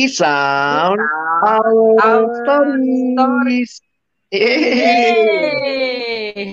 resound 0.00 0.96
our 1.44 2.24
stories. 2.40 3.84
Yeay, 4.30 5.66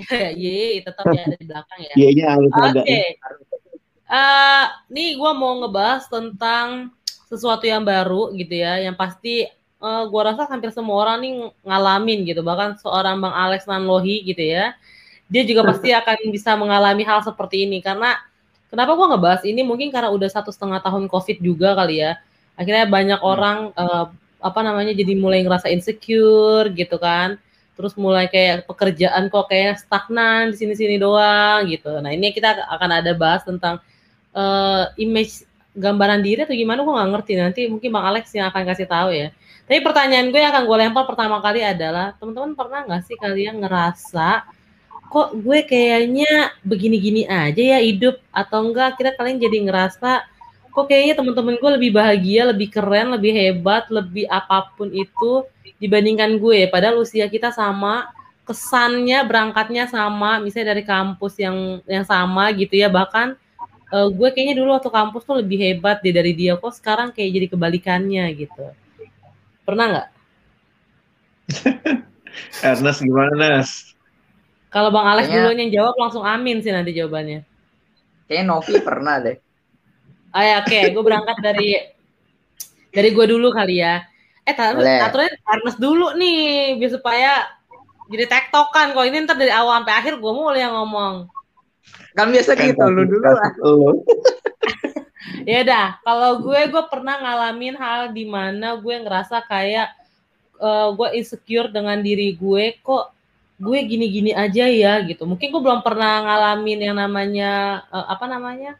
Yeay, 0.41 0.81
tetap 0.81 1.05
ya 1.13 1.30
ada 1.30 1.38
di 1.38 1.45
belakang 1.45 1.80
ya. 1.86 1.94
Iya, 1.94 2.27
harus 2.34 2.49
Oke. 2.49 2.66
ada. 2.73 2.81
Eh, 4.07 4.66
nih 4.89 5.20
gue 5.20 5.31
mau 5.38 5.62
ngebahas 5.62 6.09
tentang 6.09 6.89
sesuatu 7.27 7.68
yang 7.68 7.84
baru 7.84 8.31
gitu 8.34 8.55
ya, 8.55 8.81
yang 8.81 8.95
pasti 8.98 9.45
eh, 9.77 10.04
gua 10.09 10.34
rasa 10.34 10.48
hampir 10.50 10.71
semua 10.73 10.95
orang 11.05 11.21
nih 11.21 11.34
ngalamin 11.61 12.20
gitu, 12.25 12.41
bahkan 12.41 12.73
seorang 12.79 13.20
Bang 13.20 13.36
Alex 13.36 13.68
Nanlohi 13.68 14.23
gitu 14.25 14.41
ya, 14.41 14.73
dia 15.27 15.43
juga 15.43 15.68
pasti 15.68 15.91
akan 15.93 16.31
bisa 16.31 16.55
mengalami 16.55 17.03
hal 17.03 17.20
seperti 17.22 17.67
ini 17.67 17.84
karena 17.84 18.16
kenapa 18.72 18.95
gua 18.95 19.11
ngebahas 19.14 19.44
ini 19.44 19.61
mungkin 19.61 19.91
karena 19.91 20.09
udah 20.09 20.31
satu 20.31 20.55
setengah 20.55 20.80
tahun 20.80 21.11
COVID 21.11 21.38
juga 21.44 21.75
kali 21.75 22.00
ya, 22.00 22.16
akhirnya 22.59 22.85
banyak 22.89 23.21
orang 23.21 23.71
eh, 23.77 24.05
apa 24.38 24.59
namanya 24.61 24.93
jadi 24.93 25.13
mulai 25.17 25.41
ngerasa 25.45 25.70
insecure 25.70 26.73
gitu 26.73 26.97
kan, 26.97 27.38
terus 27.77 27.93
mulai 27.95 28.25
kayak 28.27 28.66
pekerjaan 28.66 29.30
kok 29.30 29.47
kayak 29.49 29.81
stagnan 29.81 30.53
di 30.53 30.57
sini-sini 30.57 30.97
doang 30.97 31.70
gitu. 31.70 32.02
Nah 32.02 32.11
ini 32.13 32.33
kita 32.33 32.66
akan 32.67 32.89
ada 33.02 33.11
bahas 33.13 33.45
tentang 33.45 33.77
eh, 34.33 34.83
image 34.97 35.45
gambaran 35.77 36.25
diri 36.25 36.41
atau 36.41 36.57
gimana 36.57 36.81
gue 36.81 36.89
nggak 36.89 37.11
ngerti 37.13 37.33
nanti 37.38 37.61
mungkin 37.70 37.89
bang 37.93 38.05
Alex 38.09 38.33
yang 38.33 38.49
akan 38.49 38.63
kasih 38.66 38.88
tahu 38.89 39.09
ya. 39.13 39.30
Tapi 39.67 39.80
pertanyaan 39.83 40.33
gue 40.33 40.39
yang 40.41 40.52
akan 40.55 40.63
gue 40.66 40.77
lempar 40.80 41.05
pertama 41.05 41.38
kali 41.44 41.61
adalah 41.61 42.17
teman-teman 42.17 42.58
pernah 42.58 42.81
nggak 42.88 43.02
sih 43.05 43.17
kalian 43.19 43.61
ngerasa 43.61 44.47
kok 45.08 45.30
gue 45.39 45.59
kayaknya 45.63 46.52
begini-gini 46.67 47.23
aja 47.30 47.77
ya 47.77 47.80
hidup 47.80 48.19
atau 48.31 48.67
enggak 48.67 48.99
kira 48.99 49.16
kalian 49.16 49.39
jadi 49.39 49.58
ngerasa 49.64 50.27
kok 50.78 50.94
kayaknya 50.94 51.17
teman-teman 51.17 51.58
gue 51.58 51.72
lebih 51.81 51.92
bahagia, 51.97 52.53
lebih 52.53 52.70
keren, 52.70 53.09
lebih 53.17 53.33
hebat, 53.33 53.89
lebih 53.89 54.30
apa 54.30 54.70
pun 54.78 54.94
itu 54.94 55.42
dibandingkan 55.81 56.38
gue. 56.38 56.70
Padahal 56.70 57.02
usia 57.02 57.25
kita 57.25 57.50
sama, 57.50 58.14
kesannya 58.45 59.25
berangkatnya 59.25 59.89
sama, 59.89 60.38
misalnya 60.38 60.78
dari 60.78 60.86
kampus 60.86 61.42
yang 61.42 61.81
yang 61.89 62.05
sama 62.05 62.53
gitu 62.53 62.78
ya. 62.78 62.94
Bahkan 62.94 63.33
eh, 63.89 64.08
gue 64.14 64.30
kayaknya 64.30 64.61
dulu 64.61 64.78
waktu 64.78 64.94
kampus 64.94 65.25
tuh 65.25 65.42
lebih 65.42 65.58
hebat 65.58 65.98
deh 66.05 66.14
dari 66.14 66.38
dia. 66.38 66.53
Kok 66.53 66.70
sekarang 66.78 67.09
kayak 67.09 67.30
jadi 67.33 67.48
kebalikannya 67.58 68.25
gitu. 68.38 68.70
Pernah 69.66 69.86
nggak? 69.89 70.08
Ernest 72.70 73.02
gimana, 73.02 73.33
Nas? 73.33 73.98
Kalau 74.70 74.94
Bang 74.94 75.09
Alex 75.09 75.25
duluan 75.33 75.58
yang 75.58 75.73
jawab 75.73 75.98
langsung 75.98 76.22
amin 76.22 76.61
sih 76.61 76.70
nanti 76.70 76.94
jawabannya. 76.94 77.42
Kayaknya 78.30 78.45
Novi 78.45 78.78
pernah 78.78 79.17
deh. 79.17 79.47
Ah 80.38 80.45
ya, 80.45 80.55
oke, 80.61 80.93
gue 80.93 81.02
berangkat 81.02 81.38
dari 81.41 81.81
dari 82.93 83.09
gue 83.09 83.25
dulu 83.25 83.49
kali 83.49 83.81
ya. 83.81 84.05
Eh, 84.45 84.53
Boleh. 84.53 85.02
aturannya 85.02 85.33
Ernest 85.41 85.81
dulu 85.81 86.13
nih, 86.13 86.77
biar 86.77 86.91
supaya 86.93 87.31
jadi 88.05 88.30
tektokan. 88.30 88.93
Kalau 88.93 89.05
ini 89.09 89.25
ntar 89.25 89.33
dari 89.33 89.49
awal 89.49 89.81
sampai 89.81 89.97
akhir 89.97 90.13
gue 90.21 90.31
mulai 90.38 90.61
yang 90.61 90.77
ngomong. 90.77 91.25
Kan 92.13 92.30
biasa 92.30 92.53
gitu 92.53 92.85
lu 92.85 93.09
dulu 93.09 93.25
lah. 93.25 93.52
Ya 95.47 95.63
dah, 95.63 95.95
kalau 96.03 96.43
gue 96.43 96.59
gue 96.71 96.83
pernah 96.91 97.19
ngalamin 97.19 97.75
hal 97.80 98.11
di 98.11 98.27
mana 98.27 98.75
gue 98.80 98.95
ngerasa 98.99 99.43
kayak 99.47 99.91
eh, 100.59 100.88
gue 100.91 101.08
insecure 101.19 101.71
dengan 101.71 101.99
diri 101.99 102.35
gue 102.35 102.75
kok 102.83 103.11
gue 103.55 103.80
gini-gini 103.88 104.35
aja 104.35 104.67
ya 104.67 104.99
gitu. 105.03 105.23
Mungkin 105.23 105.47
gue 105.52 105.61
belum 105.63 105.81
pernah 105.83 106.23
ngalamin 106.23 106.80
yang 106.91 106.95
namanya 106.99 107.83
eh, 107.91 108.05
apa 108.11 108.25
namanya 108.27 108.75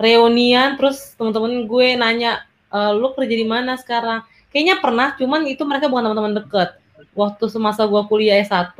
reunian 0.00 0.74
terus 0.80 1.12
teman-teman 1.18 1.68
gue 1.68 1.86
nanya 2.00 2.32
"Eh, 2.72 2.92
lu 2.96 3.12
kerja 3.12 3.34
di 3.36 3.46
mana 3.46 3.76
sekarang? 3.76 4.24
Kayaknya 4.50 4.76
pernah, 4.82 5.08
cuman 5.14 5.46
itu 5.46 5.62
mereka 5.62 5.86
bukan 5.90 6.10
teman-teman 6.10 6.34
deket. 6.42 6.74
Waktu 7.14 7.44
semasa 7.50 7.86
gue 7.86 8.02
kuliah 8.10 8.38
S1 8.42 8.74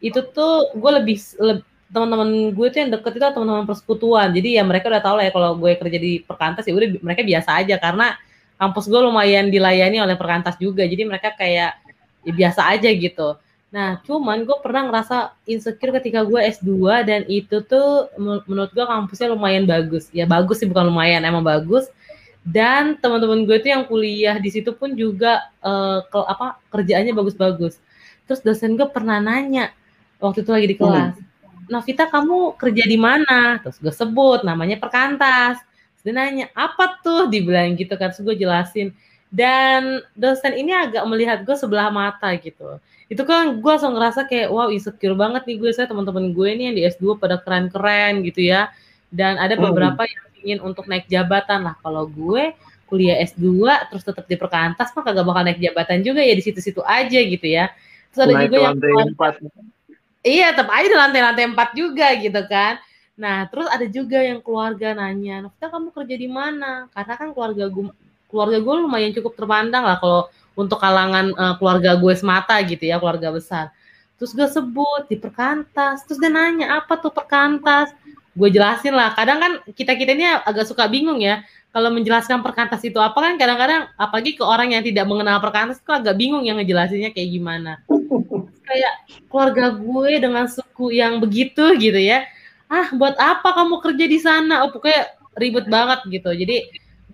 itu 0.00 0.20
tuh 0.36 0.72
gue 0.76 0.90
lebih, 1.00 1.16
leb- 1.40 1.66
teman-teman 1.88 2.52
gue 2.52 2.66
tuh 2.72 2.78
yang 2.84 2.90
deket 2.92 3.16
itu 3.16 3.24
teman-teman 3.24 3.64
persekutuan. 3.64 4.28
Jadi 4.36 4.60
ya 4.60 4.62
mereka 4.66 4.92
udah 4.92 5.00
tahu 5.04 5.14
lah 5.20 5.24
ya 5.28 5.32
kalau 5.32 5.50
gue 5.56 5.72
kerja 5.80 5.98
di 6.00 6.12
perkantas 6.20 6.64
ya 6.68 6.74
udah 6.76 6.88
mereka 7.00 7.22
biasa 7.24 7.50
aja 7.64 7.74
karena 7.80 8.06
kampus 8.60 8.84
gue 8.90 9.00
lumayan 9.00 9.48
dilayani 9.48 9.96
oleh 10.04 10.16
perkantas 10.20 10.56
juga. 10.60 10.84
Jadi 10.84 11.02
mereka 11.08 11.32
kayak 11.36 11.70
ya 12.26 12.32
biasa 12.36 12.60
aja 12.76 12.88
gitu. 12.92 13.28
Nah, 13.68 14.00
cuman 14.00 14.48
gue 14.48 14.56
pernah 14.64 14.88
ngerasa 14.88 15.36
insecure 15.44 15.92
ketika 16.00 16.24
gue 16.24 16.40
S2 16.40 17.04
dan 17.04 17.28
itu 17.28 17.60
tuh 17.68 18.08
men- 18.16 18.40
menurut 18.48 18.72
gue 18.72 18.84
kampusnya 18.84 19.28
lumayan 19.28 19.68
bagus. 19.68 20.08
Ya 20.08 20.24
bagus 20.24 20.64
sih 20.64 20.68
bukan 20.68 20.88
lumayan, 20.88 21.20
emang 21.24 21.44
bagus. 21.44 21.92
Dan 22.40 22.96
teman-teman 22.96 23.44
gue 23.44 23.60
tuh 23.60 23.70
yang 23.76 23.84
kuliah 23.84 24.40
di 24.40 24.48
situ 24.48 24.72
pun 24.72 24.96
juga 24.96 25.52
eh, 25.60 26.00
ke, 26.08 26.18
apa 26.24 26.56
kerjaannya 26.72 27.12
bagus-bagus. 27.12 27.76
Terus 28.24 28.40
dosen 28.40 28.72
gue 28.80 28.88
pernah 28.88 29.20
nanya 29.20 29.72
waktu 30.20 30.40
itu 30.44 30.50
lagi 30.52 30.68
di 30.72 30.76
kelas, 30.80 31.14
Novita 31.68 32.08
kamu 32.08 32.56
kerja 32.56 32.84
di 32.88 32.96
mana? 32.96 33.60
Terus 33.60 33.76
gue 33.80 33.92
sebut 33.92 34.40
namanya 34.48 34.80
perkantas. 34.80 35.60
Terus 36.00 36.02
dia 36.08 36.14
nanya 36.16 36.46
apa 36.56 36.96
tuh? 37.04 37.28
Dibilang 37.28 37.76
gitu 37.76 37.92
kan, 38.00 38.08
terus 38.08 38.24
gue 38.24 38.36
jelasin. 38.40 38.96
Dan 39.28 40.00
dosen 40.16 40.56
ini 40.56 40.72
agak 40.72 41.04
melihat 41.04 41.38
gue 41.44 41.52
sebelah 41.52 41.92
mata 41.92 42.32
gitu. 42.40 42.80
Itu 43.12 43.24
kan 43.28 43.60
gue 43.60 43.70
langsung 43.70 43.96
ngerasa 43.96 44.24
kayak 44.24 44.48
wow 44.48 44.72
insecure 44.72 45.16
banget 45.16 45.44
nih 45.44 45.56
gue 45.60 45.70
saya 45.72 45.84
teman-teman 45.88 46.32
gue 46.32 46.48
nih 46.56 46.64
yang 46.72 46.76
di 46.76 46.82
S2 46.88 47.20
pada 47.20 47.36
keren-keren 47.40 48.24
gitu 48.24 48.40
ya. 48.44 48.72
Dan 49.12 49.36
ada 49.36 49.56
Hmm. 49.56 49.68
beberapa 49.68 50.04
yang 50.04 50.24
ingin 50.44 50.58
untuk 50.64 50.88
naik 50.88 51.08
jabatan 51.08 51.64
lah. 51.64 51.76
Kalau 51.84 52.08
gue 52.08 52.56
kuliah 52.88 53.20
S2 53.20 53.68
terus 53.92 54.00
tetap 54.00 54.24
di 54.24 54.36
perkantas 54.40 54.88
mah 54.96 55.04
kagak 55.04 55.24
bakal 55.28 55.44
naik 55.44 55.60
jabatan 55.60 56.00
juga 56.00 56.24
ya 56.24 56.32
di 56.32 56.40
situ-situ 56.40 56.80
aja 56.88 57.20
gitu 57.20 57.44
ya. 57.44 57.68
Terus 58.12 58.20
ada 58.24 58.32
Naik 58.32 58.48
juga 58.48 58.56
yang. 58.64 58.76
Iya, 60.24 60.46
tetap 60.50 60.68
aja 60.72 60.86
di 60.88 60.96
lantai-lantai 60.98 61.44
empat 61.52 61.68
juga 61.76 62.08
gitu 62.16 62.40
kan. 62.48 62.80
Nah, 63.18 63.46
terus 63.50 63.66
ada 63.70 63.86
juga 63.86 64.18
yang 64.22 64.38
keluarga 64.42 64.94
nanya, 64.94 65.42
Novita 65.46 65.68
kamu 65.70 65.90
kerja 65.90 66.14
di 66.14 66.28
mana? 66.30 66.86
Karena 66.94 67.14
kan 67.18 67.28
keluarga 67.34 67.66
gue, 67.66 67.90
keluarga 68.28 68.60
gue 68.60 68.74
lumayan 68.84 69.12
cukup 69.16 69.34
terpandang 69.34 69.84
lah 69.84 69.96
kalau 69.98 70.28
untuk 70.58 70.78
kalangan 70.82 71.30
eh, 71.32 71.54
keluarga 71.62 71.94
gue 71.94 72.14
semata 72.18 72.58
gitu 72.66 72.82
ya, 72.82 72.98
keluarga 72.98 73.30
besar. 73.30 73.70
Terus 74.18 74.34
gue 74.34 74.48
sebut 74.50 75.06
di 75.06 75.14
perkantas, 75.14 76.02
terus 76.02 76.18
dia 76.18 76.26
nanya 76.26 76.82
apa 76.82 76.98
tuh 76.98 77.14
perkantas? 77.14 77.94
Gue 78.34 78.50
jelasin 78.50 78.90
lah. 78.90 79.14
Kadang 79.14 79.38
kan 79.38 79.52
kita 79.70 79.94
kita 79.94 80.18
ini 80.18 80.26
agak 80.26 80.66
suka 80.66 80.90
bingung 80.90 81.22
ya. 81.22 81.46
Kalau 81.70 81.94
menjelaskan 81.94 82.42
perkantas 82.42 82.82
itu 82.82 82.98
apa 82.98 83.14
kan 83.14 83.38
kadang-kadang 83.38 83.86
apalagi 83.94 84.34
ke 84.34 84.42
orang 84.42 84.74
yang 84.74 84.82
tidak 84.82 85.06
mengenal 85.06 85.38
perkantas 85.38 85.78
itu 85.78 85.92
agak 85.94 86.18
bingung 86.18 86.42
yang 86.42 86.58
ngejelasinnya 86.58 87.14
kayak 87.14 87.30
gimana. 87.30 87.72
Kayak 88.66 88.94
keluarga 89.30 89.78
gue 89.78 90.10
dengan 90.18 90.50
suku 90.50 90.90
yang 90.98 91.22
begitu 91.22 91.78
gitu 91.78 91.98
ya. 92.02 92.26
Ah, 92.66 92.90
buat 92.90 93.14
apa 93.22 93.54
kamu 93.54 93.78
kerja 93.78 94.04
di 94.10 94.18
sana? 94.18 94.66
Oh, 94.66 94.74
pokoknya 94.74 95.14
ribet 95.38 95.70
banget 95.70 96.02
gitu. 96.10 96.30
Jadi 96.34 96.66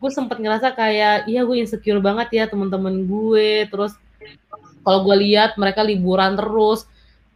gue 0.04 0.12
sempat 0.12 0.36
ngerasa 0.36 0.76
kayak 0.76 1.24
iya 1.32 1.48
gue 1.48 1.56
insecure 1.56 1.96
banget 2.04 2.28
ya 2.36 2.44
teman-teman 2.44 3.08
gue. 3.08 3.64
Terus 3.72 3.96
kalau 4.84 5.00
gue 5.08 5.16
lihat 5.24 5.56
mereka 5.56 5.80
liburan 5.80 6.36
terus. 6.36 6.84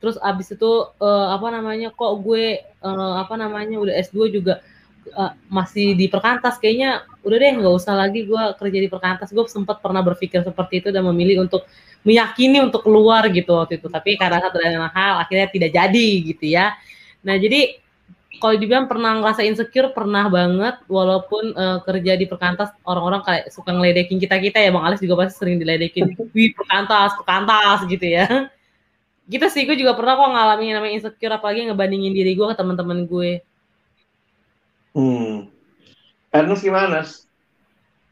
Terus 0.04 0.20
abis 0.20 0.52
itu 0.52 0.72
eh, 1.00 1.28
apa 1.32 1.48
namanya 1.48 1.88
kok 1.96 2.20
gue 2.20 2.60
eh, 2.60 3.14
apa 3.16 3.40
namanya 3.40 3.80
udah 3.80 3.94
S2 4.04 4.28
juga 4.28 4.60
eh, 5.08 5.32
masih 5.48 5.96
di 5.96 6.12
perkantas 6.12 6.60
kayaknya 6.60 7.08
udah 7.24 7.36
deh 7.40 7.50
nggak 7.56 7.72
usah 7.72 7.96
lagi 7.96 8.28
gue 8.28 8.42
kerja 8.60 8.78
di 8.84 8.88
perkantas. 8.92 9.32
Gue 9.32 9.48
sempat 9.48 9.80
pernah 9.80 10.04
berpikir 10.04 10.44
seperti 10.44 10.84
itu 10.84 10.88
dan 10.92 11.08
memilih 11.08 11.48
untuk 11.48 11.64
meyakini 12.04 12.60
untuk 12.60 12.84
keluar 12.84 13.24
gitu 13.32 13.56
waktu 13.56 13.80
itu. 13.80 13.88
Tapi 13.88 14.20
karena 14.20 14.44
satu 14.44 14.60
dan 14.60 14.76
hal 14.92 15.24
akhirnya 15.24 15.48
tidak 15.48 15.70
jadi 15.72 16.08
gitu 16.20 16.44
ya. 16.52 16.76
Nah 17.24 17.40
jadi 17.40 17.87
kalau 18.36 18.54
dibilang 18.60 18.84
pernah 18.84 19.16
ngerasa 19.16 19.40
insecure 19.48 19.88
pernah 19.96 20.28
banget 20.28 20.84
walaupun 20.84 21.56
eh, 21.56 21.78
kerja 21.88 22.12
di 22.20 22.28
perkantas 22.28 22.68
orang-orang 22.84 23.24
kayak 23.24 23.44
suka 23.48 23.72
ngeledekin 23.72 24.20
kita 24.20 24.36
kita 24.36 24.58
ya 24.60 24.68
bang 24.68 24.84
Alex 24.84 25.00
juga 25.00 25.24
pasti 25.24 25.40
sering 25.40 25.56
diledekin 25.56 26.12
wih 26.36 26.52
perkantas 26.52 27.16
perkantas 27.16 27.88
gitu 27.88 28.04
ya 28.04 28.52
gitu 29.28 29.44
sih 29.48 29.64
gue 29.64 29.76
juga 29.76 29.92
pernah 29.96 30.16
kok 30.16 30.28
ngalamin 30.32 30.76
namanya 30.76 30.94
insecure 31.00 31.32
apalagi 31.32 31.68
ngebandingin 31.68 32.12
diri 32.16 32.32
gue 32.36 32.46
ke 32.48 32.56
teman-teman 32.56 33.04
gue 33.08 33.44
Hmm. 34.98 35.46
Ernest 36.34 36.66
gimana? 36.66 37.06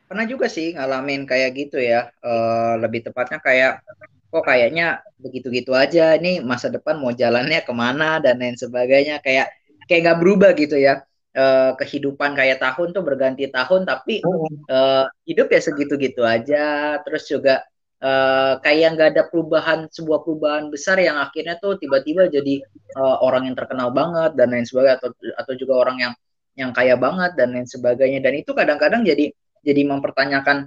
Pernah 0.07 0.25
juga 0.31 0.47
sih 0.47 0.71
ngalamin 0.77 1.27
kayak 1.27 1.51
gitu 1.57 1.83
ya. 1.83 2.15
Eh, 2.23 2.75
lebih 2.79 3.11
tepatnya 3.11 3.43
kayak 3.43 3.83
kok 4.31 4.45
kayaknya 4.47 5.03
begitu-gitu 5.19 5.75
aja. 5.75 6.15
Ini 6.15 6.47
masa 6.47 6.71
depan 6.71 7.03
mau 7.03 7.11
jalannya 7.11 7.59
ke 7.67 7.73
mana 7.75 8.23
dan 8.23 8.39
lain 8.39 8.55
sebagainya. 8.55 9.19
Kayak 9.19 9.51
kayak 9.89 10.01
nggak 10.05 10.21
berubah 10.23 10.51
gitu 10.59 10.77
ya. 10.79 11.03
Eh, 11.37 11.73
kehidupan 11.77 12.33
kayak 12.33 12.59
tahun 12.65 12.97
tuh 12.97 13.05
berganti 13.05 13.45
tahun 13.53 13.85
tapi 13.85 14.25
eh, 14.71 15.05
hidup 15.29 15.49
ya 15.53 15.61
segitu-gitu 15.63 16.23
aja. 16.25 16.99
Terus 17.05 17.25
juga 17.29 17.55
eh, 18.03 18.55
kayak 18.65 18.89
nggak 18.97 19.09
ada 19.17 19.23
perubahan 19.31 19.89
sebuah 19.93 20.21
perubahan 20.25 20.65
besar 20.73 20.97
yang 21.01 21.17
akhirnya 21.21 21.57
tuh 21.61 21.77
tiba-tiba 21.81 22.29
jadi 22.33 22.55
eh, 22.97 23.17
orang 23.21 23.49
yang 23.53 23.57
terkenal 23.59 23.93
banget 23.93 24.33
dan 24.39 24.49
lain 24.53 24.67
sebagainya 24.69 24.97
atau 25.01 25.11
atau 25.41 25.53
juga 25.57 25.75
orang 25.83 25.99
yang 26.01 26.15
yang 26.57 26.73
kaya 26.73 26.97
banget 26.97 27.37
dan 27.37 27.53
lain 27.53 27.69
sebagainya 27.69 28.25
dan 28.25 28.33
itu 28.41 28.51
kadang-kadang 28.57 29.05
jadi 29.05 29.29
jadi 29.61 29.83
mempertanyakan 29.93 30.65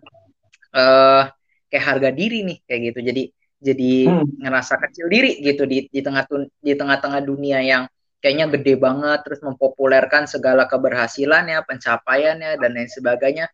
uh, 0.78 1.26
kayak 1.70 1.86
harga 1.86 2.10
diri 2.14 2.46
nih 2.46 2.58
kayak 2.70 2.82
gitu 2.94 3.00
jadi 3.10 3.24
jadi 3.60 3.94
Hmm. 4.08 4.26
ngerasa 4.40 4.80
kecil 4.88 5.10
diri 5.12 5.42
gitu 5.44 5.66
di 5.68 5.90
di 5.92 6.00
tengah 6.06 6.24
di 6.62 6.74
tengah-tengah 6.78 7.22
dunia 7.26 7.60
yang 7.66 7.84
kayaknya 8.20 8.46
gede 8.52 8.74
banget 8.80 9.20
terus 9.26 9.40
mempopulerkan 9.44 10.28
segala 10.28 10.68
keberhasilannya 10.68 11.64
pencapaiannya 11.68 12.60
dan 12.60 12.70
lain 12.76 12.92
sebagainya. 12.92 13.46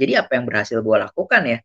Jadi 0.00 0.12
apa 0.16 0.30
yang 0.38 0.44
berhasil 0.48 0.78
gue 0.80 0.96
lakukan 0.96 1.42
ya? 1.46 1.58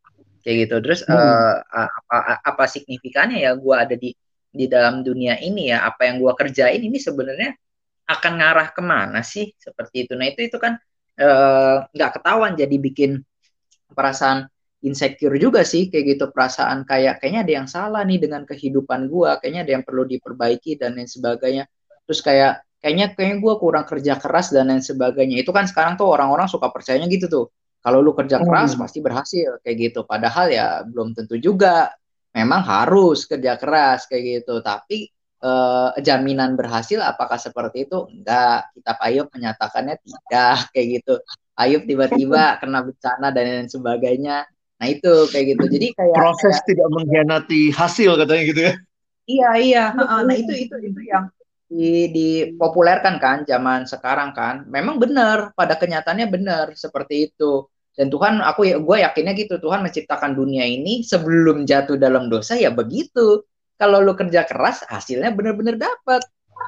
Kayak 0.44 0.56
gitu. 0.68 0.76
Terus 0.84 1.02
Hmm. 1.08 1.16
uh, 1.16 1.56
apa 1.72 2.18
apa 2.44 2.64
signifikannya 2.68 3.40
ya 3.46 3.52
gue 3.56 3.76
ada 3.76 3.96
di 3.96 4.12
di 4.52 4.66
dalam 4.68 5.02
dunia 5.04 5.40
ini 5.40 5.72
ya? 5.72 5.88
Apa 5.88 6.08
yang 6.12 6.20
gue 6.24 6.34
kerjain 6.36 6.82
ini 6.84 6.98
sebenarnya 7.00 7.56
akan 8.08 8.32
ngarah 8.40 8.70
ke 8.76 8.82
mana 8.84 9.20
sih? 9.26 9.52
Seperti 9.58 10.06
itu. 10.08 10.14
Nah 10.20 10.28
itu 10.30 10.42
itu 10.46 10.58
kan 10.62 10.78
eh, 11.20 11.76
nggak 11.96 12.12
ketahuan 12.20 12.54
jadi 12.60 12.76
bikin 12.78 13.12
perasaan 13.96 14.48
insecure 14.86 15.38
juga 15.42 15.62
sih. 15.66 15.90
Kayak 15.92 16.06
gitu 16.18 16.26
perasaan 16.36 16.86
kayak 16.86 17.24
kayaknya 17.24 17.42
ada 17.46 17.54
yang 17.64 17.68
salah 17.70 18.02
nih 18.06 18.20
dengan 18.22 18.44
kehidupan 18.46 19.08
gua 19.12 19.40
kayaknya 19.42 19.62
ada 19.66 19.72
yang 19.80 19.84
perlu 19.88 20.04
diperbaiki 20.06 20.78
dan 20.82 20.96
lain 20.98 21.10
sebagainya 21.10 21.66
terus 22.06 22.22
kayak 22.22 22.62
kayaknya 22.81 23.06
kayaknya 23.18 23.38
gua 23.42 23.54
kurang 23.57 23.86
kerja 23.90 24.13
keras 24.22 24.54
dan 24.54 24.69
lain 24.69 24.81
sebagainya. 24.86 25.42
Itu 25.42 25.52
kan 25.56 25.66
sekarang 25.69 25.98
tuh 26.00 26.07
orang-orang 26.10 26.46
suka 26.50 26.69
percayanya 26.69 27.10
gitu 27.10 27.25
tuh. 27.28 27.46
Kalau 27.81 28.02
lu 28.02 28.13
kerja 28.18 28.42
keras 28.42 28.74
Hmm. 28.74 28.81
pasti 28.81 29.00
berhasil 29.02 29.62
kayak 29.62 29.78
gitu. 29.94 30.00
Padahal 30.06 30.50
ya 30.50 30.81
belum 30.86 31.13
tentu 31.18 31.38
juga. 31.38 31.94
Memang 32.36 32.62
harus 32.66 33.24
kerja 33.30 33.56
keras 33.62 34.06
kayak 34.10 34.24
gitu. 34.46 34.60
Tapi 34.66 35.07
eh, 35.46 35.90
jaminan 36.02 36.57
berhasil 36.57 36.98
apakah 37.02 37.38
seperti 37.38 37.86
itu? 37.90 38.10
Enggak. 38.10 38.74
Kita 38.74 38.92
Ayub 39.01 39.28
menyatakannya 39.34 39.96
tidak 40.01 40.58
kayak 40.74 40.88
gitu. 41.01 41.13
Ayub 41.56 41.84
tiba-tiba 41.86 42.42
kena 42.62 42.81
bencana 42.86 43.28
dan 43.31 43.46
lain 43.50 43.69
sebagainya. 43.69 44.46
Nah 44.75 44.88
itu 44.92 45.12
kayak 45.31 45.46
gitu. 45.56 45.66
Jadi 45.72 45.88
kayak 45.96 46.16
Proses 46.18 46.58
kayak 46.60 46.68
tidak 46.68 46.88
mengkhianati 46.92 47.62
hasil 47.72 48.12
katanya 48.19 48.44
gitu 48.50 48.62
ya. 48.62 48.74
iya 49.25 49.50
iya. 49.62 49.84
Nah 49.96 50.36
itu 50.42 50.54
itu 50.54 50.75
itu 50.81 51.01
yang 51.06 51.30
di 51.66 52.10
dipopulerkan 52.14 53.18
kan 53.18 53.38
zaman 53.44 53.90
sekarang 53.90 54.32
kan. 54.38 54.66
Memang 54.70 55.02
benar 55.02 55.52
pada 55.58 55.76
kenyataannya 55.76 56.28
benar 56.30 56.66
seperti 56.78 57.32
itu. 57.32 57.66
Dan 57.96 58.12
Tuhan 58.12 58.44
aku 58.44 58.68
ya 58.68 58.76
gue 58.78 58.98
yakinnya 59.02 59.34
gitu 59.40 59.56
Tuhan 59.58 59.80
menciptakan 59.80 60.36
dunia 60.36 60.68
ini 60.68 61.02
sebelum 61.02 61.64
jatuh 61.64 61.96
dalam 61.96 62.28
dosa 62.28 62.60
ya 62.60 62.70
begitu. 62.70 63.42
Kalau 63.76 64.00
lu 64.04 64.16
kerja 64.16 64.48
keras 64.48 64.84
hasilnya 64.88 65.32
benar-benar 65.32 65.80
dapat. 65.80 66.22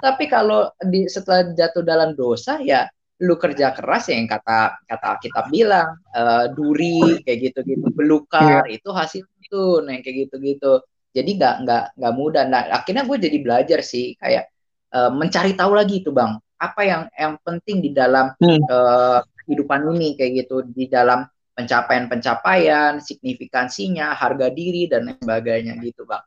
Tapi 0.03 0.27
kalau 0.27 0.71
di 0.83 1.07
setelah 1.07 1.51
jatuh 1.55 1.83
dalam 1.83 2.15
dosa 2.15 2.59
ya 2.63 2.87
lu 3.17 3.33
kerja 3.33 3.73
keras 3.73 4.13
ya 4.13 4.15
yang 4.21 4.29
kata 4.29 4.77
kata 4.85 5.05
Alkitab 5.17 5.45
bilang 5.49 5.97
eh, 6.13 6.45
duri 6.53 7.17
kayak 7.25 7.39
gitu-gitu 7.49 7.89
belukar 7.89 8.69
itu 8.69 8.89
hasil 8.93 9.25
itu 9.41 9.63
nah 9.83 9.91
yang 9.95 10.03
kayak 10.05 10.17
gitu-gitu. 10.29 10.83
Jadi 11.11 11.29
nggak 11.39 11.55
nggak 11.65 11.83
nggak 11.97 12.13
mudah. 12.15 12.43
Nah 12.47 12.61
akhirnya 12.71 13.03
gue 13.03 13.17
jadi 13.19 13.37
belajar 13.41 13.79
sih 13.83 14.13
kayak 14.19 14.47
eh, 14.93 15.11
mencari 15.11 15.51
tahu 15.57 15.71
lagi 15.75 16.03
tuh 16.05 16.13
bang 16.15 16.37
apa 16.57 16.81
yang 16.85 17.01
yang 17.13 17.33
penting 17.45 17.81
di 17.85 17.91
dalam 17.93 18.31
Hmm. 18.41 18.61
eh, 18.61 19.19
kehidupan 19.45 19.81
ini 19.95 20.17
kayak 20.19 20.31
gitu 20.45 20.63
di 20.67 20.85
dalam 20.91 21.23
pencapaian-pencapaian 21.57 23.01
signifikansinya 23.01 24.13
harga 24.13 24.53
diri 24.53 24.85
dan 24.91 25.09
lain 25.09 25.17
sebagainya 25.23 25.73
gitu 25.81 26.05
bang 26.05 26.21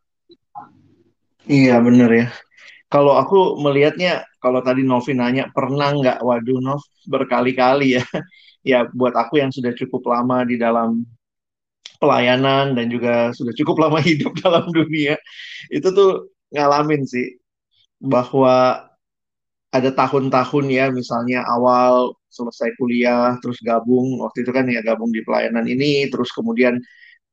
Iya 1.49 1.81
bener 1.83 2.11
ya. 2.11 2.27
Kalau 2.91 3.15
aku 3.19 3.59
melihatnya, 3.59 4.27
kalau 4.43 4.61
tadi 4.67 4.83
Novi 4.83 5.13
nanya, 5.15 5.51
pernah 5.57 5.91
nggak? 5.95 6.19
Waduh, 6.27 6.59
Nov, 6.63 6.83
berkali-kali 7.09 7.99
ya. 7.99 8.05
Ya, 8.61 8.85
buat 8.93 9.17
aku 9.17 9.41
yang 9.41 9.49
sudah 9.49 9.73
cukup 9.73 10.05
lama 10.05 10.45
di 10.45 10.61
dalam 10.61 11.09
pelayanan 11.97 12.77
dan 12.77 12.93
juga 12.93 13.33
sudah 13.33 13.57
cukup 13.57 13.89
lama 13.89 13.99
hidup 14.09 14.37
dalam 14.37 14.69
dunia, 14.69 15.17
itu 15.73 15.89
tuh 15.89 16.29
ngalamin 16.53 17.09
sih 17.09 17.40
bahwa 18.01 18.89
ada 19.71 19.91
tahun-tahun 19.95 20.67
ya, 20.73 20.91
misalnya 20.91 21.47
awal 21.47 22.17
selesai 22.31 22.75
kuliah, 22.81 23.39
terus 23.39 23.61
gabung, 23.63 24.19
waktu 24.19 24.43
itu 24.43 24.51
kan 24.51 24.67
ya 24.67 24.83
gabung 24.83 25.15
di 25.15 25.23
pelayanan 25.23 25.67
ini, 25.69 26.11
terus 26.11 26.35
kemudian 26.35 26.81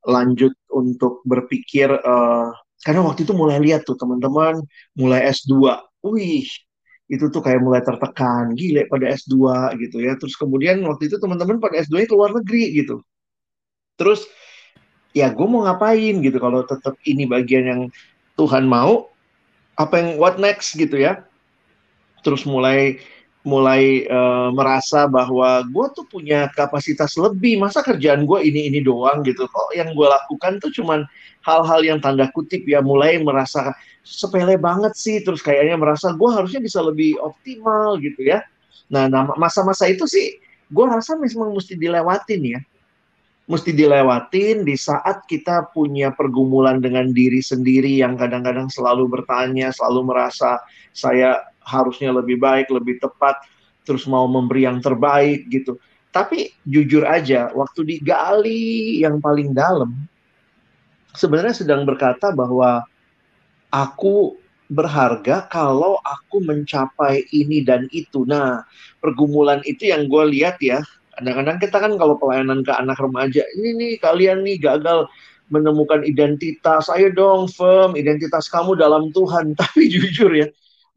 lanjut 0.06 0.54
untuk 0.70 1.26
berpikir, 1.26 1.90
eh, 1.90 2.48
karena 2.86 3.02
waktu 3.06 3.26
itu 3.26 3.34
mulai 3.34 3.58
lihat 3.58 3.86
tuh 3.90 3.98
teman-teman 3.98 4.62
mulai 4.94 5.26
S2, 5.34 5.82
wih, 6.06 6.46
itu 7.10 7.26
tuh 7.34 7.42
kayak 7.42 7.62
mulai 7.64 7.82
tertekan, 7.82 8.54
gile 8.54 8.86
pada 8.92 9.10
S2 9.10 9.74
gitu 9.82 9.98
ya, 10.04 10.14
terus 10.20 10.38
kemudian 10.38 10.82
waktu 10.86 11.10
itu 11.10 11.18
teman-teman 11.18 11.58
pada 11.58 11.82
S2 11.82 12.06
nya 12.06 12.08
ke 12.10 12.16
luar 12.18 12.32
negeri 12.38 12.64
gitu, 12.78 13.02
terus 13.98 14.30
ya 15.18 15.34
gue 15.34 15.48
mau 15.50 15.66
ngapain 15.66 16.22
gitu 16.22 16.38
kalau 16.38 16.62
tetap 16.62 16.94
ini 17.10 17.26
bagian 17.26 17.66
yang 17.66 17.82
Tuhan 18.38 18.70
mau 18.70 19.10
apa 19.78 19.94
yang 20.02 20.10
what 20.18 20.42
next 20.42 20.74
gitu 20.74 20.98
ya. 20.98 21.24
Terus 22.26 22.44
mulai 22.44 23.00
mulai 23.48 24.04
eh, 24.04 24.50
merasa 24.52 25.08
bahwa 25.08 25.64
gue 25.64 25.86
tuh 25.96 26.06
punya 26.10 26.50
kapasitas 26.52 27.16
lebih. 27.16 27.62
Masa 27.62 27.86
kerjaan 27.86 28.28
gue 28.28 28.40
ini 28.44 28.68
ini 28.68 28.84
doang 28.84 29.24
gitu. 29.24 29.48
Kok 29.48 29.78
yang 29.78 29.94
gue 29.94 30.08
lakukan 30.10 30.60
tuh 30.60 30.74
cuman 30.74 31.06
hal-hal 31.46 31.80
yang 31.86 32.00
tanda 32.04 32.28
kutip 32.34 32.66
ya. 32.68 32.84
Mulai 32.84 33.22
merasa 33.24 33.72
sepele 34.04 34.60
banget 34.60 34.98
sih. 34.98 35.24
Terus 35.24 35.40
kayaknya 35.40 35.80
merasa 35.80 36.12
gue 36.12 36.30
harusnya 36.34 36.60
bisa 36.60 36.84
lebih 36.84 37.16
optimal 37.24 37.96
gitu 38.02 38.28
ya. 38.28 38.44
Nah, 38.92 39.08
masa-masa 39.40 39.88
itu 39.88 40.08
sih 40.08 40.40
gue 40.68 40.84
rasa 40.84 41.16
memang 41.16 41.56
mesti 41.56 41.80
dilewatin 41.80 42.44
ya 42.44 42.60
mesti 43.48 43.72
dilewatin 43.72 44.68
di 44.68 44.76
saat 44.76 45.24
kita 45.24 45.72
punya 45.72 46.12
pergumulan 46.12 46.84
dengan 46.84 47.16
diri 47.16 47.40
sendiri 47.40 48.04
yang 48.04 48.20
kadang-kadang 48.20 48.68
selalu 48.68 49.08
bertanya, 49.08 49.72
selalu 49.72 50.12
merasa 50.12 50.60
saya 50.92 51.48
harusnya 51.64 52.12
lebih 52.12 52.44
baik, 52.44 52.68
lebih 52.68 53.00
tepat, 53.00 53.40
terus 53.88 54.04
mau 54.04 54.28
memberi 54.28 54.68
yang 54.68 54.84
terbaik 54.84 55.48
gitu. 55.48 55.80
Tapi 56.12 56.52
jujur 56.68 57.08
aja, 57.08 57.48
waktu 57.56 57.88
digali 57.88 59.00
yang 59.00 59.24
paling 59.24 59.56
dalam, 59.56 59.96
sebenarnya 61.16 61.56
sedang 61.56 61.88
berkata 61.88 62.36
bahwa 62.36 62.84
aku 63.72 64.36
berharga 64.68 65.48
kalau 65.48 65.96
aku 66.04 66.44
mencapai 66.44 67.24
ini 67.32 67.64
dan 67.64 67.88
itu. 67.96 68.28
Nah, 68.28 68.68
pergumulan 69.00 69.64
itu 69.64 69.88
yang 69.88 70.12
gue 70.12 70.24
lihat 70.36 70.60
ya, 70.60 70.84
kadang-kadang 71.18 71.58
kita 71.58 71.78
kan 71.82 71.94
kalau 71.98 72.16
pelayanan 72.22 72.62
ke 72.62 72.70
anak 72.70 73.02
remaja, 73.02 73.42
ini 73.58 73.70
nih 73.74 73.92
kalian 73.98 74.46
nih 74.46 74.62
gagal 74.62 75.10
menemukan 75.50 76.06
identitas, 76.06 76.92
ayo 76.94 77.10
dong 77.10 77.50
firm, 77.50 77.98
identitas 77.98 78.46
kamu 78.52 78.78
dalam 78.78 79.10
Tuhan. 79.12 79.52
Tapi 79.60 79.90
jujur 79.90 80.30
ya, 80.32 80.48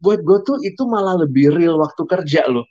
buat 0.04 0.20
gue 0.20 0.38
tuh 0.44 0.58
itu 0.60 0.82
malah 0.84 1.24
lebih 1.24 1.56
real 1.56 1.80
waktu 1.80 2.04
kerja 2.04 2.44
loh. 2.50 2.66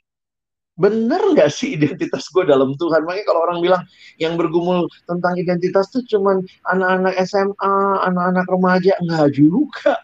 Bener 0.80 1.20
nggak 1.20 1.52
sih 1.52 1.76
identitas 1.76 2.30
gue 2.32 2.46
dalam 2.48 2.72
Tuhan? 2.78 3.04
Makanya 3.04 3.26
kalau 3.28 3.40
orang 3.44 3.60
bilang 3.60 3.82
yang 4.16 4.40
bergumul 4.40 4.88
tentang 5.04 5.36
identitas 5.36 5.92
tuh 5.92 6.00
cuman 6.08 6.40
anak-anak 6.72 7.20
SMA, 7.28 7.76
anak-anak 8.08 8.46
remaja, 8.48 8.96
nggak 9.04 9.28
juga. 9.36 10.00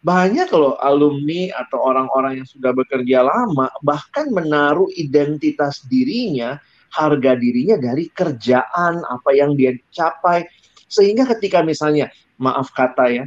Banyak 0.00 0.48
loh 0.54 0.78
alumni 0.78 1.50
atau 1.50 1.82
orang-orang 1.82 2.38
yang 2.40 2.48
sudah 2.48 2.70
bekerja 2.70 3.26
lama 3.26 3.66
bahkan 3.82 4.30
menaruh 4.30 4.86
identitas 4.94 5.82
dirinya, 5.90 6.56
harga 6.96 7.36
dirinya 7.36 7.76
dari 7.76 8.08
kerjaan 8.08 9.04
apa 9.04 9.30
yang 9.36 9.52
dia 9.52 9.76
capai. 9.92 10.48
Sehingga 10.88 11.28
ketika 11.36 11.60
misalnya, 11.60 12.08
maaf 12.40 12.72
kata 12.72 13.12
ya, 13.12 13.24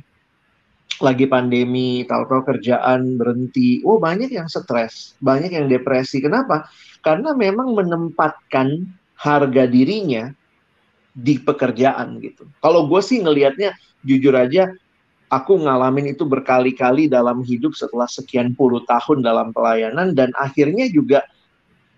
lagi 0.99 1.29
pandemi, 1.29 2.03
tahu-tahu 2.03 2.57
kerjaan 2.57 3.15
berhenti, 3.15 3.85
oh 3.85 4.01
banyak 4.01 4.33
yang 4.33 4.49
stres, 4.49 5.13
banyak 5.21 5.53
yang 5.53 5.69
depresi. 5.69 6.19
Kenapa? 6.19 6.67
Karena 7.05 7.31
memang 7.37 7.77
menempatkan 7.77 8.83
harga 9.19 9.63
dirinya 9.69 10.33
di 11.15 11.39
pekerjaan 11.39 12.19
gitu. 12.23 12.47
Kalau 12.63 12.87
gue 12.87 13.01
sih 13.03 13.19
ngelihatnya 13.19 13.75
jujur 14.07 14.31
aja, 14.35 14.71
aku 15.29 15.61
ngalamin 15.61 16.15
itu 16.15 16.23
berkali-kali 16.25 17.11
dalam 17.11 17.45
hidup 17.45 17.75
setelah 17.77 18.07
sekian 18.07 18.57
puluh 18.57 18.81
tahun 18.87 19.21
dalam 19.21 19.53
pelayanan 19.53 20.17
dan 20.17 20.33
akhirnya 20.35 20.89
juga 20.89 21.27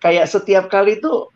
kayak 0.01 0.27
setiap 0.27 0.67
kali 0.67 0.99
itu 0.99 1.29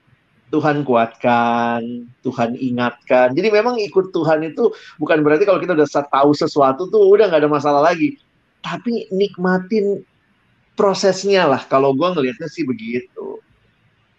Tuhan 0.53 0.85
kuatkan, 0.85 2.05
Tuhan 2.21 2.55
ingatkan. 2.55 3.33
Jadi 3.33 3.49
memang 3.49 3.81
ikut 3.81 4.13
Tuhan 4.13 4.45
itu 4.45 4.71
bukan 5.01 5.25
berarti 5.25 5.43
kalau 5.43 5.57
kita 5.57 5.73
udah 5.73 5.89
tahu 5.89 6.31
sesuatu 6.37 6.87
tuh 6.87 7.01
udah 7.11 7.27
nggak 7.27 7.41
ada 7.43 7.51
masalah 7.51 7.81
lagi. 7.81 8.21
Tapi 8.61 9.09
nikmatin 9.09 10.05
prosesnya 10.77 11.49
lah. 11.49 11.61
Kalau 11.65 11.97
gue 11.97 12.07
ngelihatnya 12.13 12.49
sih 12.49 12.65
begitu. 12.65 13.41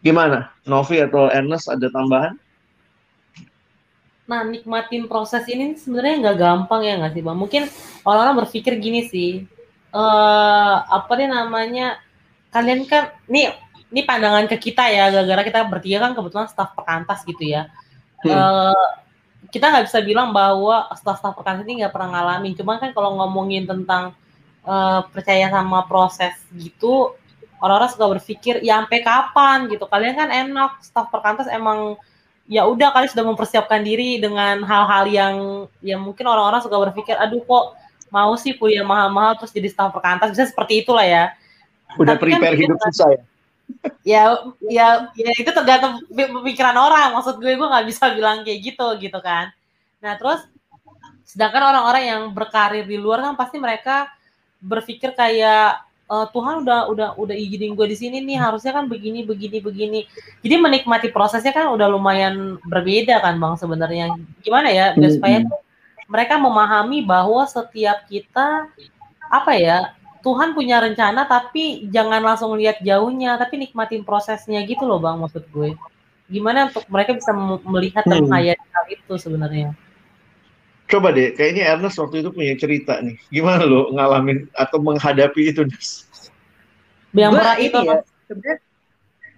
Gimana? 0.02 0.54
Novi 0.66 1.02
atau 1.02 1.30
Ernest 1.30 1.70
ada 1.70 1.90
tambahan? 1.90 2.34
Nah, 4.26 4.42
nikmatin 4.42 5.06
proses 5.06 5.46
ini 5.46 5.78
sebenarnya 5.78 6.14
nggak 6.18 6.38
gampang 6.42 6.82
ya 6.82 6.98
nggak 6.98 7.14
sih, 7.14 7.22
Bang? 7.22 7.38
Mungkin 7.38 7.70
orang-orang 8.02 8.42
berpikir 8.42 8.74
gini 8.82 9.06
sih, 9.06 9.46
eh 9.94 10.76
apa 10.82 11.12
nih 11.14 11.30
namanya, 11.30 12.02
kalian 12.50 12.90
kan, 12.90 13.14
nih, 13.30 13.54
ini 13.90 14.02
pandangan 14.02 14.50
ke 14.50 14.56
kita 14.58 14.90
ya, 14.90 15.14
gara-gara 15.14 15.42
kita 15.46 15.60
bertiga 15.70 15.98
kan 16.02 16.12
kebetulan 16.12 16.50
staf 16.50 16.74
perkantas 16.74 17.22
gitu 17.22 17.46
ya. 17.46 17.70
Hmm. 18.26 18.30
Eh, 18.34 18.86
kita 19.50 19.70
nggak 19.70 19.86
bisa 19.86 19.98
bilang 20.02 20.34
bahwa 20.34 20.90
staff-staff 20.94 21.34
perkantas 21.38 21.64
ini 21.68 21.82
nggak 21.84 21.94
pernah 21.94 22.18
ngalamin. 22.18 22.52
Cuman 22.58 22.76
kan 22.82 22.90
kalau 22.90 23.14
ngomongin 23.22 23.64
tentang 23.64 24.12
uh, 24.66 25.00
percaya 25.14 25.46
sama 25.48 25.86
proses 25.86 26.34
gitu, 26.54 27.14
orang-orang 27.62 27.90
suka 27.90 28.06
berpikir 28.18 28.54
ya 28.60 28.82
sampai 28.82 29.00
kapan 29.06 29.70
gitu. 29.70 29.86
Kalian 29.86 30.14
kan 30.18 30.28
enak, 30.34 30.82
staff 30.82 31.08
perkantas 31.14 31.46
emang 31.46 31.94
ya 32.46 32.66
udah 32.66 32.94
kalian 32.94 33.10
sudah 33.10 33.26
mempersiapkan 33.26 33.82
diri 33.82 34.22
dengan 34.22 34.62
hal-hal 34.62 35.04
yang 35.10 35.34
ya 35.82 35.98
mungkin 35.98 36.26
orang-orang 36.30 36.62
suka 36.62 36.78
berpikir 36.78 37.18
aduh 37.18 37.42
kok 37.42 37.74
mau 38.06 38.38
sih 38.38 38.54
kuliah 38.54 38.86
mahal-mahal 38.86 39.34
terus 39.34 39.50
jadi 39.50 39.66
staff 39.66 39.90
perkantas 39.90 40.30
bisa 40.34 40.46
seperti 40.46 40.82
itulah 40.82 41.06
ya. 41.06 41.34
Udah 41.98 42.18
Tapi 42.18 42.34
kan 42.34 42.42
prepare 42.42 42.54
kan, 42.54 42.62
hidup 42.66 42.78
susah 42.82 43.08
ya 43.14 43.22
ya 44.06 44.38
ya 44.66 45.10
ya 45.14 45.30
itu 45.34 45.50
tergantung 45.50 46.02
pemikiran 46.10 46.76
orang. 46.76 47.14
Maksud 47.18 47.42
gue 47.42 47.54
gue 47.54 47.68
nggak 47.68 47.86
bisa 47.86 48.10
bilang 48.14 48.42
kayak 48.46 48.60
gitu 48.62 48.86
gitu 49.02 49.18
kan. 49.22 49.50
Nah 50.02 50.14
terus 50.18 50.46
sedangkan 51.26 51.74
orang-orang 51.74 52.04
yang 52.06 52.22
berkarir 52.30 52.86
di 52.86 52.96
luar 52.98 53.22
kan 53.22 53.34
pasti 53.34 53.58
mereka 53.58 54.06
berpikir 54.62 55.10
kayak 55.12 55.82
e, 56.06 56.14
Tuhan 56.30 56.62
udah 56.62 56.86
udah 56.86 57.08
udah 57.18 57.34
izinin 57.34 57.74
gue 57.74 57.86
di 57.90 57.96
sini 57.98 58.22
nih. 58.22 58.38
Harusnya 58.38 58.72
kan 58.74 58.86
begini 58.86 59.26
begini 59.26 59.58
begini. 59.58 60.00
Jadi 60.40 60.54
menikmati 60.54 61.08
prosesnya 61.10 61.50
kan 61.50 61.70
udah 61.74 61.90
lumayan 61.90 62.62
berbeda 62.62 63.18
kan 63.18 63.38
bang 63.38 63.54
sebenarnya. 63.58 64.06
Gimana 64.42 64.68
ya 64.70 64.94
biar 64.94 65.10
supaya 65.10 65.38
mereka 66.06 66.38
memahami 66.38 67.02
bahwa 67.02 67.42
setiap 67.50 68.06
kita 68.06 68.70
apa 69.26 69.52
ya 69.58 69.90
Tuhan 70.26 70.58
punya 70.58 70.82
rencana 70.82 71.22
tapi 71.30 71.86
jangan 71.86 72.18
langsung 72.18 72.58
lihat 72.58 72.82
jauhnya 72.82 73.38
tapi 73.38 73.62
nikmatin 73.62 74.02
prosesnya 74.02 74.58
gitu 74.66 74.82
loh 74.82 74.98
bang 74.98 75.22
maksud 75.22 75.46
gue. 75.54 75.78
Gimana 76.26 76.66
untuk 76.66 76.82
mereka 76.90 77.14
bisa 77.14 77.30
melihat 77.62 78.02
dan 78.02 78.26
hmm. 78.26 78.34
hal 78.58 78.86
itu 78.90 79.14
sebenarnya? 79.14 79.70
Coba 80.90 81.14
deh 81.14 81.30
kayaknya 81.30 81.70
Ernest 81.70 82.02
waktu 82.02 82.26
itu 82.26 82.34
punya 82.34 82.58
cerita 82.58 82.98
nih. 82.98 83.14
Gimana 83.30 83.62
lo 83.70 83.94
ngalamin 83.94 84.50
atau 84.50 84.82
menghadapi 84.82 85.54
itu 85.54 85.62
Nes? 85.62 86.10
Yang 87.14 87.32
berat 87.38 87.58
itu 87.62 87.78
ya, 87.86 87.96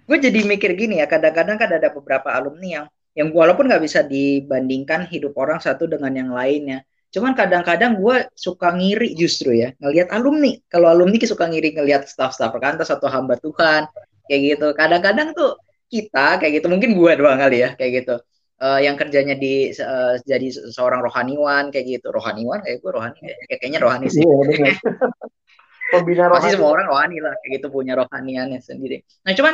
gue 0.09 0.17
jadi 0.17 0.39
mikir 0.41 0.73
gini 0.73 0.97
ya 0.97 1.05
kadang-kadang 1.05 1.61
kan 1.61 1.69
ada 1.69 1.93
beberapa 1.93 2.33
alumni 2.33 2.81
yang 2.81 2.85
yang 3.13 3.29
walaupun 3.29 3.69
nggak 3.69 3.85
bisa 3.85 4.01
dibandingkan 4.01 5.05
hidup 5.05 5.37
orang 5.37 5.61
satu 5.61 5.85
dengan 5.85 6.09
yang 6.17 6.33
lainnya 6.33 6.81
Cuman 7.09 7.33
kadang-kadang 7.33 7.97
gue 7.97 8.29
suka 8.37 8.69
ngiri 8.69 9.17
justru 9.17 9.57
ya 9.57 9.73
ngelihat 9.81 10.13
alumni. 10.13 10.53
Kalau 10.69 10.93
alumni 10.93 11.17
suka 11.25 11.49
ngiri 11.49 11.73
ngelihat 11.73 12.05
staff-staff 12.05 12.53
perkantas 12.53 12.93
atau 12.93 13.09
hamba 13.09 13.33
Tuhan 13.41 13.89
kayak 14.29 14.41
gitu. 14.45 14.67
Kadang-kadang 14.77 15.33
tuh 15.33 15.57
kita 15.89 16.37
kayak 16.37 16.61
gitu 16.61 16.67
mungkin 16.69 16.93
gue 16.93 17.11
doang 17.17 17.41
kali 17.41 17.65
ya 17.65 17.73
kayak 17.73 18.05
gitu. 18.05 18.15
Uh, 18.59 18.75
yang 18.83 18.99
kerjanya 18.99 19.39
di 19.39 19.71
uh, 19.71 20.19
jadi 20.21 20.51
seorang 20.69 21.01
rohaniwan 21.01 21.73
kayak 21.73 21.97
gitu. 21.97 22.13
Rohaniwan 22.13 22.61
kayak 22.61 22.77
gue 22.85 22.91
rohani 22.93 23.17
kayak, 23.17 23.57
kayaknya 23.57 23.79
rohani 23.81 24.07
sih. 24.11 24.21
Iya, 24.21 24.77
Pembina 25.97 26.29
rohani. 26.29 26.45
Pasti 26.45 26.53
semua 26.53 26.69
orang 26.77 26.87
rohani 26.93 27.17
lah 27.25 27.33
kayak 27.41 27.51
gitu 27.57 27.67
punya 27.73 27.97
rohaniannya 27.97 28.61
sendiri. 28.61 29.01
Nah 29.25 29.33
cuman 29.33 29.53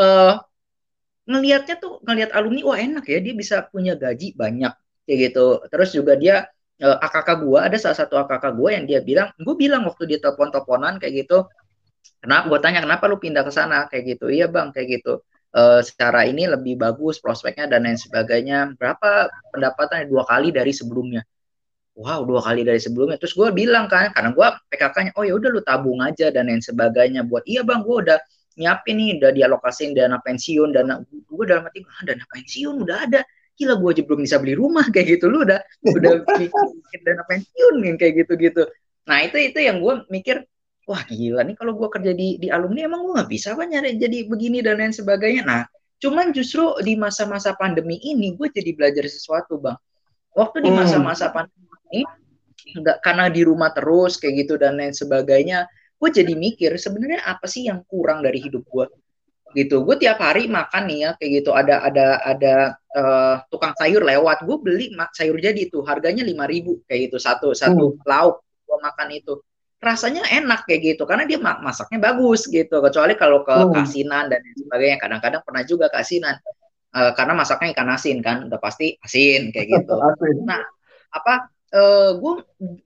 uh, 0.00 0.34
ngelihatnya 1.28 1.76
tuh 1.76 2.00
ngelihat 2.00 2.32
alumni 2.32 2.64
wah 2.64 2.78
enak 2.80 3.04
ya 3.04 3.20
dia 3.20 3.34
bisa 3.36 3.68
punya 3.68 3.92
gaji 3.92 4.32
banyak 4.32 4.72
kayak 5.04 5.18
gitu. 5.28 5.60
Terus 5.68 5.90
juga 5.92 6.16
dia 6.16 6.48
uh, 6.82 6.96
eh, 6.98 7.06
AKK 7.06 7.28
gue 7.44 7.58
ada 7.60 7.76
salah 7.78 7.98
satu 7.98 8.18
AKK 8.18 8.44
gue 8.56 8.70
yang 8.74 8.84
dia 8.88 9.00
bilang 9.04 9.28
gue 9.38 9.54
bilang 9.54 9.86
waktu 9.86 10.10
dia 10.10 10.18
telepon 10.18 10.50
teleponan 10.50 10.98
kayak 10.98 11.26
gitu 11.26 11.46
kenapa? 12.24 12.44
Gue 12.48 12.58
tanya 12.64 12.80
kenapa 12.80 13.04
lu 13.06 13.20
pindah 13.20 13.44
ke 13.44 13.52
sana? 13.52 13.86
Kayak 13.92 14.16
gitu 14.16 14.26
iya 14.32 14.48
bang 14.48 14.72
kayak 14.72 15.00
gitu. 15.00 15.20
Uh, 15.54 15.78
secara 15.86 16.26
ini 16.26 16.50
lebih 16.50 16.74
bagus 16.74 17.22
prospeknya 17.22 17.70
dan 17.70 17.86
lain 17.86 18.00
sebagainya. 18.00 18.74
Berapa 18.74 19.30
pendapatan 19.54 20.10
dua 20.10 20.26
kali 20.26 20.50
dari 20.50 20.74
sebelumnya. 20.74 21.22
Wow 21.94 22.26
dua 22.26 22.42
kali 22.42 22.66
dari 22.66 22.80
sebelumnya. 22.82 23.20
Terus 23.22 23.38
gue 23.38 23.54
bilang 23.54 23.86
kan 23.86 24.10
karena 24.10 24.34
gue 24.34 24.48
PKK-nya 24.74 25.12
oh 25.14 25.22
ya 25.22 25.38
udah 25.38 25.50
lu 25.54 25.62
tabung 25.62 26.02
aja 26.02 26.32
dan 26.34 26.50
lain 26.50 26.58
sebagainya 26.58 27.22
buat 27.22 27.46
iya 27.46 27.62
bang 27.62 27.86
gue 27.86 27.96
udah 28.02 28.18
nyiapin 28.54 28.94
nih 28.98 29.10
udah 29.18 29.30
dialokasin 29.34 29.94
dana 29.94 30.18
pensiun 30.22 30.70
dana 30.70 31.02
gue 31.06 31.44
dalam 31.46 31.66
hati 31.66 31.82
ah, 31.82 32.02
dana 32.06 32.24
pensiun 32.30 32.86
udah 32.86 32.98
ada 33.02 33.20
gila 33.54 33.78
gue 33.78 33.90
aja 33.94 34.02
belum 34.02 34.20
bisa 34.26 34.36
beli 34.42 34.54
rumah 34.58 34.86
kayak 34.90 35.18
gitu. 35.18 35.30
Lu 35.30 35.46
udah 35.46 35.60
udah 35.86 36.12
mikir 36.42 37.00
dana 37.02 37.22
pensiun 37.26 37.74
nih 37.80 37.92
kayak 37.98 38.14
gitu 38.24 38.34
gitu 38.38 38.64
nah 39.04 39.20
itu 39.20 39.36
itu 39.36 39.58
yang 39.60 39.84
gue 39.84 39.94
mikir 40.08 40.48
wah 40.88 41.00
gila 41.04 41.44
nih 41.44 41.56
kalau 41.56 41.76
gue 41.76 41.88
kerja 41.92 42.12
di 42.16 42.40
di 42.40 42.48
alumni 42.48 42.88
emang 42.88 43.04
gue 43.04 43.12
nggak 43.20 43.30
bisa 43.30 43.52
apa 43.56 43.64
nyari 43.68 43.96
jadi 44.00 44.28
begini 44.28 44.60
dan 44.60 44.80
lain 44.80 44.92
sebagainya? 44.92 45.44
Nah 45.44 45.62
cuman 46.00 46.36
justru 46.36 46.76
di 46.84 46.96
masa-masa 46.96 47.56
pandemi 47.56 47.96
ini 48.04 48.36
gue 48.36 48.48
jadi 48.52 48.76
belajar 48.76 49.04
sesuatu 49.08 49.60
bang. 49.60 49.76
Waktu 50.36 50.68
di 50.68 50.70
hmm. 50.72 50.76
masa-masa 50.76 51.32
pandemi 51.32 51.68
ini 51.92 52.04
nggak 52.80 53.04
karena 53.04 53.28
di 53.28 53.44
rumah 53.44 53.72
terus 53.72 54.16
kayak 54.20 54.44
gitu 54.44 54.56
dan 54.56 54.76
lain 54.80 54.96
sebagainya 54.96 55.68
gue 56.00 56.10
jadi 56.12 56.32
mikir 56.36 56.76
sebenarnya 56.76 57.24
apa 57.24 57.44
sih 57.48 57.68
yang 57.68 57.84
kurang 57.88 58.20
dari 58.20 58.40
hidup 58.40 58.64
gue 58.68 58.88
gitu. 59.56 59.84
Gue 59.84 59.96
tiap 59.96 60.20
hari 60.20 60.48
makan 60.48 60.84
nih 60.88 60.98
ya 61.00 61.10
kayak 61.16 61.30
gitu. 61.44 61.50
Ada 61.52 61.80
ada 61.80 62.06
ada 62.24 62.54
uh, 62.94 63.36
tukang 63.50 63.74
sayur 63.74 64.02
lewat. 64.06 64.46
Gue 64.46 64.58
beli 64.62 64.86
sayur 65.12 65.36
jadi 65.42 65.58
itu 65.58 65.82
harganya 65.82 66.22
lima 66.22 66.46
ribu 66.46 66.80
kayak 66.86 67.10
gitu. 67.10 67.16
Satu 67.18 67.52
satu 67.52 67.98
hmm. 67.98 68.06
lauk 68.06 68.40
gue 68.64 68.78
makan 68.78 69.08
itu. 69.12 69.34
Rasanya 69.84 70.24
enak 70.24 70.64
kayak 70.64 70.96
gitu 70.96 71.04
karena 71.04 71.28
dia 71.28 71.36
masaknya 71.38 72.00
bagus 72.00 72.48
gitu. 72.48 72.80
Kecuali 72.80 73.14
kalau 73.20 73.44
ke 73.44 73.52
hmm. 73.52 73.72
kasinan 73.74 74.32
dan 74.32 74.40
sebagainya. 74.56 74.96
Kadang-kadang 75.02 75.42
pernah 75.44 75.62
juga 75.66 75.86
kasinan 75.92 76.40
uh, 76.94 77.12
karena 77.12 77.34
masaknya 77.36 77.74
ikan 77.74 77.90
asin 77.92 78.18
kan 78.24 78.46
udah 78.48 78.60
pasti 78.62 78.96
asin 79.02 79.50
kayak 79.50 79.82
gitu. 79.82 79.94
Nah 80.48 80.62
apa 81.14 81.46
uh, 81.74 81.78
eh, 81.78 82.10
gue 82.18 82.34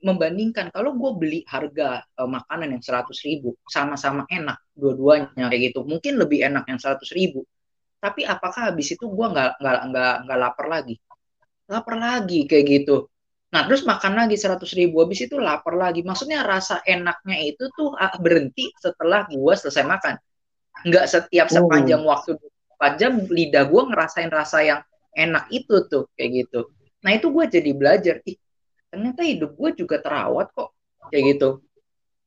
membandingkan 0.05 0.69
kalau 0.73 0.97
gue 0.97 1.11
beli 1.17 1.41
harga 1.49 2.05
uh, 2.19 2.29
makanan 2.29 2.77
yang 2.77 2.83
seratus 2.85 3.25
ribu 3.25 3.57
sama-sama 3.69 4.25
enak 4.29 4.59
dua-duanya 4.73 5.49
kayak 5.53 5.73
gitu. 5.73 5.85
Mungkin 5.85 6.17
lebih 6.17 6.45
enak 6.45 6.65
yang 6.67 6.81
seratus 6.81 7.13
ribu 7.13 7.45
tapi 7.99 8.23
apakah 8.23 8.71
habis 8.71 8.95
itu 8.95 9.05
gue 9.11 9.27
nggak 9.27 9.59
nggak 9.59 9.79
nggak 9.91 10.15
nggak 10.27 10.39
lapar 10.39 10.67
lagi? 10.71 10.95
Lapar 11.67 11.99
lagi 11.99 12.47
kayak 12.47 12.65
gitu. 12.67 13.11
Nah 13.51 13.67
terus 13.67 13.83
makan 13.83 14.13
lagi 14.15 14.37
seratus 14.39 14.73
ribu 14.79 15.03
habis 15.03 15.27
itu 15.27 15.35
lapar 15.37 15.75
lagi. 15.75 16.07
Maksudnya 16.07 16.47
rasa 16.47 16.79
enaknya 16.87 17.37
itu 17.43 17.67
tuh 17.75 17.93
ah, 17.99 18.15
berhenti 18.23 18.71
setelah 18.79 19.27
gue 19.27 19.53
selesai 19.59 19.85
makan. 19.85 20.15
Nggak 20.87 21.07
setiap 21.11 21.47
sepanjang 21.51 22.07
oh. 22.07 22.15
waktu 22.15 22.39
empat 22.79 22.93
jam 23.03 23.13
lidah 23.27 23.67
gue 23.67 23.83
ngerasain 23.91 24.31
rasa 24.31 24.63
yang 24.63 24.81
enak 25.11 25.51
itu 25.51 25.83
tuh 25.91 26.07
kayak 26.15 26.47
gitu. 26.47 26.71
Nah 27.03 27.11
itu 27.19 27.27
gue 27.35 27.45
jadi 27.51 27.71
belajar 27.75 28.17
ih 28.23 28.39
ternyata 28.89 29.21
hidup 29.27 29.59
gue 29.59 29.71
juga 29.75 29.99
terawat 29.99 30.55
kok. 30.55 30.71
Kayak 31.11 31.25
gitu. 31.35 31.49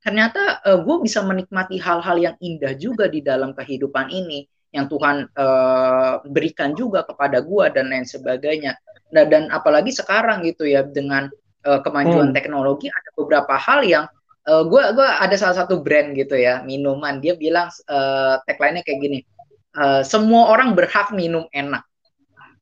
Ternyata 0.02 0.66
uh, 0.66 0.80
gue 0.82 0.98
bisa 1.06 1.22
menikmati 1.24 1.78
hal-hal 1.78 2.18
yang 2.18 2.36
indah 2.42 2.74
juga 2.76 3.06
di 3.08 3.22
dalam 3.22 3.54
kehidupan 3.54 4.10
ini 4.10 4.50
yang 4.72 4.88
Tuhan 4.88 5.28
uh, 5.36 6.24
berikan 6.32 6.72
juga 6.74 7.04
kepada 7.04 7.44
gue 7.44 7.66
dan 7.76 7.92
lain 7.92 8.08
sebagainya 8.08 8.80
nah, 9.12 9.28
dan 9.28 9.52
apalagi 9.52 9.92
sekarang 9.92 10.48
gitu 10.48 10.64
ya 10.64 10.84
dengan 10.88 11.28
uh, 11.68 11.80
kemajuan 11.84 12.32
hmm. 12.32 12.36
teknologi 12.36 12.88
ada 12.88 13.10
beberapa 13.20 13.54
hal 13.60 13.84
yang 13.84 14.06
uh, 14.48 14.64
gue 14.64 14.84
gua 14.96 15.20
ada 15.20 15.36
salah 15.36 15.60
satu 15.60 15.84
brand 15.84 16.16
gitu 16.16 16.40
ya 16.40 16.64
minuman 16.64 17.20
dia 17.20 17.36
bilang 17.36 17.68
uh, 17.92 18.40
tagline-nya 18.48 18.88
kayak 18.88 19.00
gini 19.04 19.20
uh, 19.76 20.02
semua 20.08 20.56
orang 20.56 20.72
berhak 20.72 21.12
minum 21.12 21.46
enak 21.52 21.84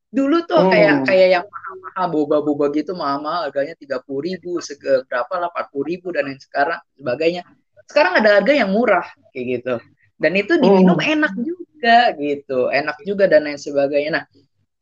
dulu 0.09 0.41
tuh 0.49 0.65
hmm. 0.65 0.71
kayak 0.73 0.95
kayak 1.05 1.27
yang 1.37 1.45
mahal-mahal 1.45 2.05
boba-boba 2.09 2.73
gitu 2.73 2.97
mahal-mahal 2.97 3.45
harganya 3.45 3.77
tiga 3.77 4.01
puluh 4.01 4.25
ribu 4.25 4.57
berapa 5.05 5.33
lah 5.37 5.53
empat 5.53 5.69
puluh 5.69 5.85
ribu 5.85 6.09
dan 6.09 6.33
yang 6.33 6.41
sekarang 6.41 6.81
sebagainya 6.97 7.45
sekarang 7.85 8.17
ada 8.17 8.41
harga 8.41 8.53
yang 8.57 8.73
murah 8.73 9.05
kayak 9.29 9.61
gitu 9.61 9.75
dan 10.17 10.31
itu 10.33 10.57
diminum 10.57 10.97
hmm. 10.97 11.13
enak 11.13 11.33
juga 11.37 11.68
gitu. 12.17 12.67
Enak 12.69 13.03
juga 13.07 13.25
dan 13.29 13.48
lain 13.48 13.59
sebagainya. 13.59 14.12
Nah 14.12 14.24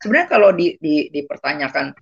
sebenarnya 0.02 0.28
kalau 0.30 0.50
di, 0.54 0.78
di, 0.78 1.10
dipertanyakan 1.10 1.94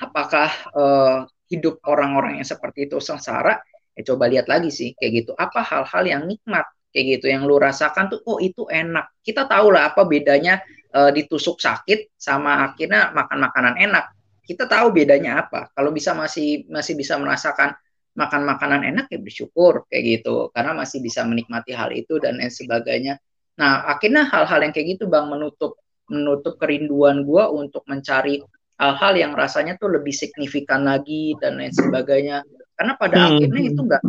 apakah 0.00 0.50
uh, 0.76 1.18
hidup 1.48 1.80
orang-orang 1.84 2.40
yang 2.40 2.48
seperti 2.48 2.88
itu 2.88 3.00
sengsara? 3.00 3.60
Ya 3.92 4.02
coba 4.08 4.24
lihat 4.28 4.48
lagi 4.48 4.72
sih 4.72 4.96
kayak 4.96 5.12
gitu. 5.24 5.32
Apa 5.36 5.60
hal-hal 5.60 6.04
yang 6.08 6.22
nikmat 6.24 6.64
kayak 6.92 7.20
gitu 7.20 7.32
yang 7.32 7.44
lu 7.44 7.56
rasakan 7.60 8.08
tuh 8.12 8.20
oh 8.24 8.40
itu 8.40 8.64
enak. 8.68 9.08
Kita 9.20 9.44
tahu 9.44 9.72
lah 9.72 9.92
apa 9.92 10.04
bedanya 10.08 10.60
uh, 10.92 11.12
ditusuk 11.12 11.60
sakit 11.60 12.16
sama 12.16 12.72
akhirnya 12.72 13.12
makan 13.12 13.38
makanan 13.48 13.74
enak. 13.80 14.04
Kita 14.44 14.64
tahu 14.68 14.92
bedanya 14.92 15.44
apa. 15.44 15.72
Kalau 15.72 15.92
bisa 15.92 16.16
masih 16.16 16.68
masih 16.68 16.96
bisa 16.96 17.16
merasakan 17.20 17.76
makan 18.12 18.44
makanan 18.44 18.80
enak 18.84 19.06
ya 19.08 19.20
bersyukur 19.20 19.88
kayak 19.88 20.20
gitu. 20.20 20.48
Karena 20.52 20.72
masih 20.76 21.00
bisa 21.00 21.24
menikmati 21.24 21.72
hal 21.72 21.92
itu 21.92 22.16
dan 22.20 22.40
lain 22.40 22.52
sebagainya 22.52 23.20
nah 23.56 23.84
akhirnya 23.88 24.26
hal-hal 24.28 24.58
yang 24.64 24.72
kayak 24.72 24.96
gitu 24.98 25.04
bang 25.08 25.28
menutup 25.28 25.76
menutup 26.08 26.56
kerinduan 26.56 27.24
gue 27.24 27.44
untuk 27.52 27.84
mencari 27.88 28.40
hal-hal 28.80 29.12
yang 29.14 29.32
rasanya 29.36 29.76
tuh 29.76 29.92
lebih 29.92 30.12
signifikan 30.12 30.82
lagi 30.82 31.36
dan 31.38 31.60
lain 31.60 31.72
sebagainya 31.72 32.42
karena 32.74 32.92
pada 32.96 33.16
hmm. 33.16 33.28
akhirnya 33.36 33.62
itu 33.62 33.80
enggak 33.80 34.02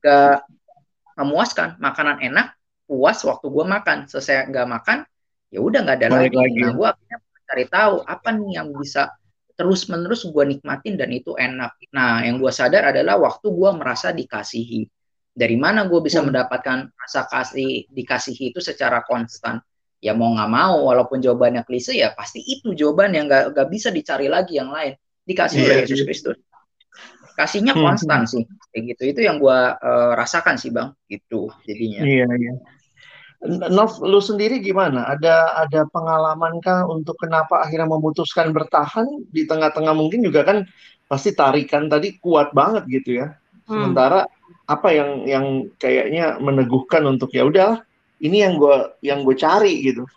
enggak 0.00 0.36
memuaskan 1.14 1.68
makanan 1.78 2.22
enak 2.22 2.54
puas 2.84 3.18
waktu 3.24 3.46
gue 3.48 3.64
makan 3.64 3.98
selesai 4.06 4.50
nggak 4.50 4.68
makan 4.68 4.98
ya 5.54 5.60
udah 5.62 5.80
nggak 5.86 5.98
ada 6.02 6.08
lagi. 6.18 6.34
lagi. 6.34 6.60
Nah, 6.66 6.72
gue 6.74 6.88
akhirnya 6.90 7.18
cari 7.46 7.64
tahu 7.70 7.94
apa 8.02 8.28
nih 8.34 8.50
yang 8.58 8.68
bisa 8.74 9.02
terus 9.54 9.86
menerus 9.86 10.26
gue 10.26 10.44
nikmatin 10.50 10.98
dan 10.98 11.14
itu 11.14 11.38
enak. 11.38 11.78
Nah, 11.94 12.26
yang 12.26 12.42
gue 12.42 12.50
sadar 12.50 12.90
adalah 12.90 13.22
waktu 13.22 13.46
gue 13.54 13.70
merasa 13.78 14.10
dikasihi. 14.10 14.90
Dari 15.34 15.58
mana 15.58 15.90
gue 15.90 15.98
bisa 15.98 16.22
hmm. 16.22 16.30
mendapatkan 16.30 16.78
rasa 16.94 17.26
kasih 17.26 17.90
dikasihi 17.90 18.54
itu 18.54 18.62
secara 18.62 19.02
konstan? 19.02 19.58
Ya 19.98 20.14
mau 20.14 20.30
nggak 20.30 20.52
mau, 20.52 20.86
walaupun 20.86 21.18
jawabannya 21.18 21.66
klise 21.66 21.98
ya 21.98 22.14
pasti 22.14 22.38
itu 22.38 22.70
jawaban 22.70 23.18
yang 23.18 23.26
nggak 23.26 23.50
nggak 23.50 23.68
bisa 23.72 23.90
dicari 23.90 24.30
lagi 24.30 24.62
yang 24.62 24.70
lain. 24.70 24.94
Dikasih 25.26 25.58
yeah, 25.58 25.66
oleh 25.66 25.76
Yesus 25.82 25.98
yeah. 25.98 26.06
Kristus. 26.06 26.36
Kasihnya 27.34 27.74
hmm, 27.74 27.82
konstan 27.82 28.22
hmm. 28.22 28.30
sih, 28.30 28.42
kayak 28.70 28.82
gitu. 28.94 29.02
Itu 29.10 29.20
yang 29.26 29.42
gue 29.42 29.58
uh, 29.74 30.12
rasakan 30.14 30.54
sih 30.54 30.70
bang, 30.70 30.94
gitu 31.10 31.50
jadinya. 31.66 32.06
Iya 32.06 32.16
yeah, 32.22 32.30
iya. 32.30 32.46
Yeah. 32.46 32.58
Nov, 33.44 34.00
lu 34.00 34.24
sendiri 34.24 34.62
gimana? 34.64 35.04
Ada 35.04 35.66
ada 35.68 35.84
pengalaman 35.92 36.64
kah 36.64 36.88
untuk 36.88 37.18
kenapa 37.20 37.60
akhirnya 37.60 37.92
memutuskan 37.92 38.56
bertahan 38.56 39.04
di 39.28 39.44
tengah-tengah 39.44 39.92
mungkin 39.92 40.24
juga 40.24 40.48
kan 40.48 40.64
pasti 41.04 41.36
tarikan 41.36 41.92
tadi 41.92 42.16
kuat 42.24 42.56
banget 42.56 42.88
gitu 42.88 43.20
ya. 43.20 43.36
Hmm. 43.68 43.92
Sementara 43.92 44.24
apa 44.64 44.88
yang 44.92 45.10
yang 45.28 45.46
kayaknya 45.76 46.40
meneguhkan 46.40 47.04
untuk 47.04 47.28
ya 47.36 47.44
udah 47.44 47.84
ini 48.24 48.40
yang 48.40 48.56
gue 48.56 48.76
yang 49.04 49.22
gue 49.22 49.36
cari 49.36 49.84
gitu. 49.84 50.08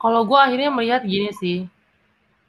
Kalau 0.00 0.24
gue 0.24 0.38
akhirnya 0.40 0.72
melihat 0.72 1.04
gini 1.04 1.28
sih, 1.36 1.68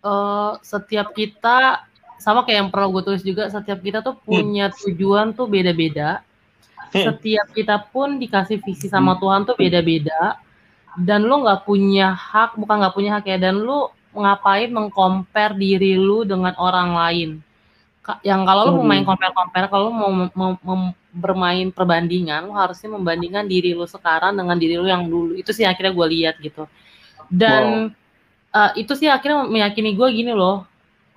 uh, 0.07 0.55
setiap 0.63 1.11
kita 1.11 1.83
sama 2.15 2.47
kayak 2.47 2.63
yang 2.63 2.69
pernah 2.71 2.87
gue 2.87 3.03
tulis 3.03 3.23
juga, 3.27 3.51
setiap 3.51 3.83
kita 3.83 3.99
tuh 3.99 4.15
punya 4.15 4.71
hmm. 4.71 4.75
tujuan 4.87 5.35
tuh 5.35 5.51
beda-beda 5.51 6.23
Hmm. 6.91 7.07
setiap 7.07 7.47
kita 7.55 7.87
pun 7.87 8.19
dikasih 8.19 8.59
visi 8.59 8.91
sama 8.91 9.15
Tuhan 9.15 9.47
tuh 9.47 9.55
beda-beda 9.55 10.35
dan 10.99 11.23
lu 11.23 11.39
nggak 11.39 11.63
punya 11.63 12.11
hak 12.11 12.59
bukan 12.59 12.83
nggak 12.83 12.95
punya 12.99 13.11
hak 13.15 13.31
ya 13.31 13.39
dan 13.39 13.63
lu 13.63 13.87
ngapain 14.11 14.67
mengcompare 14.67 15.55
diri 15.55 15.95
lu 15.95 16.27
dengan 16.27 16.51
orang 16.59 16.91
lain 16.91 17.29
yang 18.25 18.41
kalau 18.50 18.74
lu 18.74 18.81
mau 18.81 18.86
main 18.89 19.05
hmm. 19.05 19.10
compare-compare 19.13 19.67
kalau 19.70 19.84
lu 19.89 19.93
mau, 19.93 20.12
mau, 20.34 20.51
mau 20.65 20.77
bermain 21.13 21.70
perbandingan 21.70 22.50
lu 22.50 22.53
harusnya 22.58 22.89
membandingkan 22.89 23.46
diri 23.46 23.77
lu 23.77 23.86
sekarang 23.86 24.34
dengan 24.34 24.58
diri 24.58 24.75
lu 24.79 24.89
yang 24.89 25.05
dulu. 25.05 25.38
Itu 25.38 25.53
sih 25.53 25.67
akhirnya 25.70 25.93
gue 25.93 26.08
lihat 26.17 26.36
gitu. 26.41 26.65
Dan 27.29 27.93
wow. 28.51 28.58
uh, 28.58 28.72
itu 28.74 28.98
sih 28.98 29.05
akhirnya 29.05 29.46
meyakini 29.46 29.93
gue 29.93 30.08
gini 30.10 30.34
loh. 30.34 30.65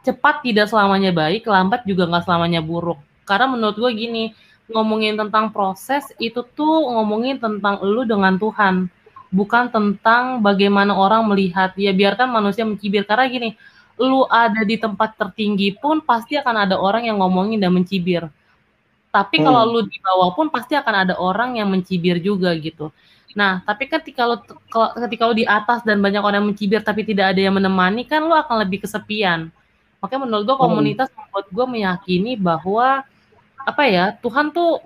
Cepat 0.04 0.44
tidak 0.44 0.68
selamanya 0.68 1.08
baik 1.16 1.48
lambat 1.48 1.88
juga 1.88 2.04
nggak 2.04 2.28
selamanya 2.28 2.60
buruk. 2.60 3.00
Karena 3.24 3.48
menurut 3.48 3.80
gue 3.80 3.90
gini 3.96 4.24
ngomongin 4.68 5.16
tentang 5.16 5.48
proses 5.48 6.04
itu 6.20 6.44
tuh 6.52 6.92
ngomongin 6.92 7.40
tentang 7.40 7.80
lu 7.80 8.04
dengan 8.04 8.36
Tuhan. 8.36 8.92
Bukan 9.32 9.72
tentang 9.72 10.44
bagaimana 10.44 10.92
orang 10.92 11.24
melihat. 11.24 11.72
Ya 11.80 11.96
biarkan 11.96 12.28
manusia 12.28 12.68
mencibir. 12.68 13.08
Karena 13.08 13.24
gini 13.24 13.56
lu 13.98 14.26
ada 14.26 14.66
di 14.66 14.74
tempat 14.74 15.14
tertinggi 15.14 15.78
pun 15.78 16.02
pasti 16.02 16.34
akan 16.34 16.66
ada 16.66 16.76
orang 16.78 17.06
yang 17.06 17.22
ngomongin 17.22 17.62
dan 17.62 17.70
mencibir 17.70 18.26
tapi 19.14 19.38
hmm. 19.38 19.44
kalau 19.46 19.62
lu 19.70 19.80
di 19.86 19.98
bawah 20.02 20.34
pun 20.34 20.50
pasti 20.50 20.74
akan 20.74 20.94
ada 21.06 21.14
orang 21.18 21.58
yang 21.58 21.70
mencibir 21.70 22.18
juga 22.18 22.50
gitu 22.58 22.90
nah 23.34 23.62
tapi 23.66 23.90
ketika 23.90 24.26
lu 24.26 24.36
ketika 25.06 25.22
lu 25.26 25.34
di 25.34 25.46
atas 25.46 25.82
dan 25.82 25.98
banyak 25.98 26.22
orang 26.22 26.42
yang 26.42 26.50
mencibir 26.54 26.80
tapi 26.82 27.02
tidak 27.06 27.34
ada 27.34 27.40
yang 27.42 27.54
menemani 27.54 28.06
kan 28.06 28.22
lu 28.22 28.34
akan 28.34 28.62
lebih 28.62 28.86
kesepian 28.86 29.50
makanya 30.02 30.20
menurut 30.26 30.42
gua 30.46 30.56
hmm. 30.58 30.64
komunitas 30.66 31.08
hmm. 31.10 31.18
membuat 31.18 31.46
gua 31.50 31.66
meyakini 31.66 32.32
bahwa 32.38 33.02
apa 33.64 33.82
ya 33.88 34.12
Tuhan 34.20 34.52
tuh 34.52 34.82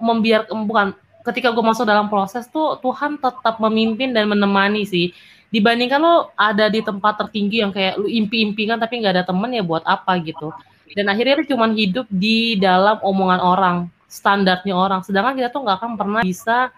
membiar 0.00 0.48
bukan 0.48 0.96
ketika 1.20 1.52
gue 1.52 1.60
masuk 1.60 1.84
dalam 1.84 2.08
proses 2.08 2.48
tuh 2.48 2.80
Tuhan 2.80 3.20
tetap 3.20 3.60
memimpin 3.60 4.16
dan 4.16 4.26
menemani 4.26 4.88
sih 4.88 5.12
dibandingkan 5.50 5.98
lo 5.98 6.30
ada 6.38 6.70
di 6.70 6.80
tempat 6.82 7.26
tertinggi 7.26 7.62
yang 7.62 7.74
kayak 7.74 7.98
lu 7.98 8.06
impi-impikan 8.06 8.78
tapi 8.78 9.02
nggak 9.02 9.14
ada 9.18 9.24
temen 9.26 9.50
ya 9.50 9.62
buat 9.66 9.82
apa 9.82 10.18
gitu 10.22 10.54
dan 10.94 11.06
akhirnya 11.10 11.42
lu 11.42 11.44
cuma 11.46 11.66
hidup 11.70 12.06
di 12.10 12.58
dalam 12.58 13.02
omongan 13.02 13.40
orang 13.42 13.76
standarnya 14.06 14.74
orang 14.74 15.02
sedangkan 15.02 15.34
kita 15.34 15.48
tuh 15.50 15.66
nggak 15.66 15.76
akan 15.82 15.92
pernah 15.98 16.20
bisa 16.22 16.70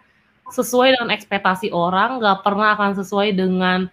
sesuai 0.52 0.96
dengan 0.96 1.10
ekspektasi 1.12 1.68
orang 1.72 2.20
nggak 2.20 2.44
pernah 2.44 2.76
akan 2.76 2.96
sesuai 2.96 3.36
dengan 3.36 3.88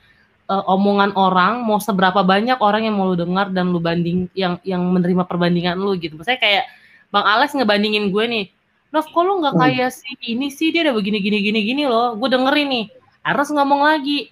uh, 0.47 0.63
omongan 0.71 1.15
orang 1.15 1.63
mau 1.63 1.79
seberapa 1.79 2.23
banyak 2.23 2.59
orang 2.59 2.87
yang 2.87 2.95
mau 2.95 3.11
lu 3.11 3.19
dengar 3.19 3.51
dan 3.51 3.71
lu 3.71 3.79
banding 3.83 4.31
yang 4.35 4.59
yang 4.63 4.83
menerima 4.83 5.27
perbandingan 5.27 5.75
lu 5.75 5.95
gitu 5.99 6.19
saya 6.23 6.39
kayak 6.39 6.67
Bang 7.09 7.25
Alex 7.25 7.57
ngebandingin 7.57 8.13
gue 8.13 8.25
nih, 8.29 8.45
Nov 8.93 9.09
kok 9.09 9.21
lu 9.25 9.41
nggak 9.41 9.53
hmm. 9.57 9.61
kayak 9.65 9.89
si 9.93 10.09
ini 10.29 10.53
sih 10.53 10.69
dia 10.69 10.85
udah 10.85 10.95
begini 10.97 11.17
gini 11.21 11.37
gini 11.41 11.59
gini 11.65 11.83
loh, 11.89 12.13
gue 12.17 12.29
dengerin 12.29 12.69
nih. 12.69 12.85
Harus 13.25 13.49
ngomong 13.49 13.81
lagi. 13.85 14.29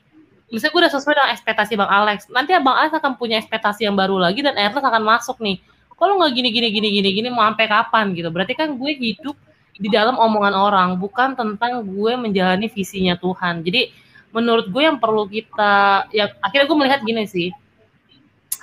Misalnya 0.48 0.72
gue 0.72 0.82
udah 0.88 0.94
sesuai 0.96 1.14
dengan 1.20 1.30
ekspektasi 1.36 1.74
Bang 1.76 1.92
Alex. 1.92 2.32
Nanti 2.32 2.56
Bang 2.64 2.78
Alex 2.80 2.96
akan 2.96 3.20
punya 3.20 3.36
ekspektasi 3.40 3.84
yang 3.84 4.00
baru 4.00 4.16
lagi 4.16 4.40
dan 4.40 4.56
Ernest 4.56 4.88
akan 4.88 5.04
masuk 5.04 5.38
nih. 5.44 5.60
Kalau 5.98 6.22
nggak 6.22 6.32
gini 6.32 6.50
gini 6.54 6.68
gini 6.72 6.88
gini 6.94 7.10
gini 7.10 7.28
mau 7.28 7.44
sampai 7.44 7.68
kapan 7.68 8.16
gitu? 8.16 8.32
Berarti 8.32 8.54
kan 8.56 8.72
gue 8.80 8.92
hidup 8.96 9.36
di 9.78 9.90
dalam 9.92 10.16
omongan 10.16 10.56
orang, 10.56 10.90
bukan 10.98 11.36
tentang 11.36 11.84
gue 11.84 12.12
menjalani 12.16 12.72
visinya 12.72 13.20
Tuhan. 13.20 13.62
Jadi 13.62 13.92
menurut 14.32 14.72
gue 14.72 14.84
yang 14.88 14.98
perlu 14.98 15.28
kita, 15.28 16.08
ya 16.16 16.32
akhirnya 16.40 16.66
gue 16.70 16.78
melihat 16.80 17.00
gini 17.04 17.28
sih. 17.28 17.50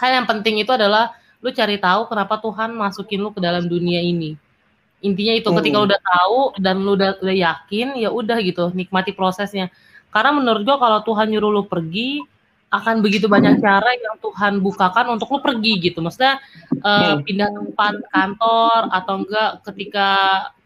Hal 0.00 0.24
yang 0.24 0.26
penting 0.26 0.58
itu 0.62 0.72
adalah 0.72 1.14
lu 1.44 1.52
cari 1.52 1.76
tahu 1.76 2.08
kenapa 2.08 2.40
Tuhan 2.40 2.72
masukin 2.72 3.20
lu 3.20 3.28
ke 3.28 3.44
dalam 3.44 3.68
dunia 3.68 4.00
ini 4.00 4.40
intinya 5.04 5.36
itu 5.36 5.48
ketika 5.52 5.76
lu 5.76 5.84
udah 5.84 6.00
tahu 6.00 6.38
dan 6.56 6.80
lu 6.80 6.96
udah, 6.96 7.20
udah 7.20 7.36
yakin 7.36 8.00
ya 8.00 8.08
udah 8.08 8.40
gitu 8.40 8.72
nikmati 8.72 9.12
prosesnya 9.12 9.68
karena 10.14 10.30
menurut 10.30 10.62
gua 10.62 10.78
kalau 10.78 11.02
Tuhan 11.02 11.26
nyuruh 11.34 11.50
lu 11.50 11.62
pergi 11.66 12.22
akan 12.74 13.06
begitu 13.06 13.30
banyak 13.30 13.62
cara 13.62 13.86
yang 13.94 14.18
Tuhan 14.18 14.58
bukakan 14.58 15.14
untuk 15.14 15.30
lu 15.30 15.38
pergi 15.38 15.78
gitu. 15.78 16.02
Maksudnya 16.02 16.42
uh, 16.82 17.22
pindah 17.22 17.54
tempat 17.54 17.94
kantor 18.10 18.80
atau 18.90 19.14
enggak 19.22 19.50
ketika 19.70 20.08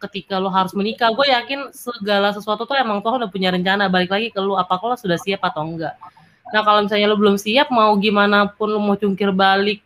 ketika 0.08 0.40
lu 0.40 0.48
harus 0.48 0.72
menikah. 0.72 1.12
Gue 1.12 1.28
yakin 1.28 1.68
segala 1.76 2.32
sesuatu 2.32 2.64
tuh 2.64 2.80
emang 2.80 3.04
Tuhan 3.04 3.20
udah 3.20 3.30
punya 3.32 3.52
rencana. 3.52 3.92
Balik 3.92 4.08
lagi 4.08 4.28
ke 4.32 4.40
lu 4.40 4.56
apa 4.56 4.80
kalau 4.80 4.96
sudah 4.96 5.20
siap 5.20 5.44
atau 5.44 5.68
enggak. 5.68 6.00
Nah 6.48 6.64
kalau 6.64 6.80
misalnya 6.88 7.12
lu 7.12 7.20
belum 7.20 7.36
siap 7.36 7.68
mau 7.68 7.92
gimana 8.00 8.48
pun 8.56 8.72
lu 8.72 8.80
mau 8.80 8.96
cungkir 8.96 9.28
balik 9.28 9.84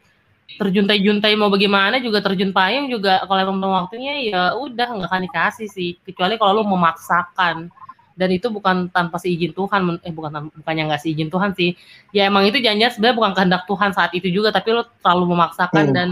terjuntai-juntai 0.53 1.33
mau 1.33 1.48
bagaimana 1.48 1.96
juga 1.96 2.20
terjun 2.20 2.53
payung 2.53 2.92
juga 2.92 3.25
kalau 3.25 3.40
emang 3.40 3.72
waktunya 3.72 4.29
ya 4.29 4.42
udah 4.61 5.01
nggak 5.01 5.09
akan 5.09 5.22
dikasih 5.25 5.68
sih 5.72 5.96
kecuali 6.05 6.37
kalau 6.37 6.61
lu 6.61 6.64
memaksakan 6.68 7.72
dan 8.12 8.29
itu 8.29 8.53
bukan 8.53 8.92
tanpa 8.92 9.16
seizin 9.16 9.53
Tuhan 9.57 10.01
eh 10.05 10.12
bukan 10.12 10.53
bukannya 10.53 10.92
nggak 10.92 11.03
seizin 11.03 11.33
Tuhan 11.33 11.57
sih. 11.57 11.75
Ya 12.12 12.29
emang 12.29 12.44
itu 12.44 12.61
janjian 12.61 12.92
sebenarnya 12.92 13.16
bukan 13.16 13.33
kehendak 13.33 13.62
Tuhan 13.64 13.90
saat 13.96 14.12
itu 14.12 14.29
juga 14.29 14.53
tapi 14.53 14.77
lo 14.77 14.85
terlalu 15.01 15.33
memaksakan 15.37 15.85
hmm. 15.90 15.94
dan 15.96 16.09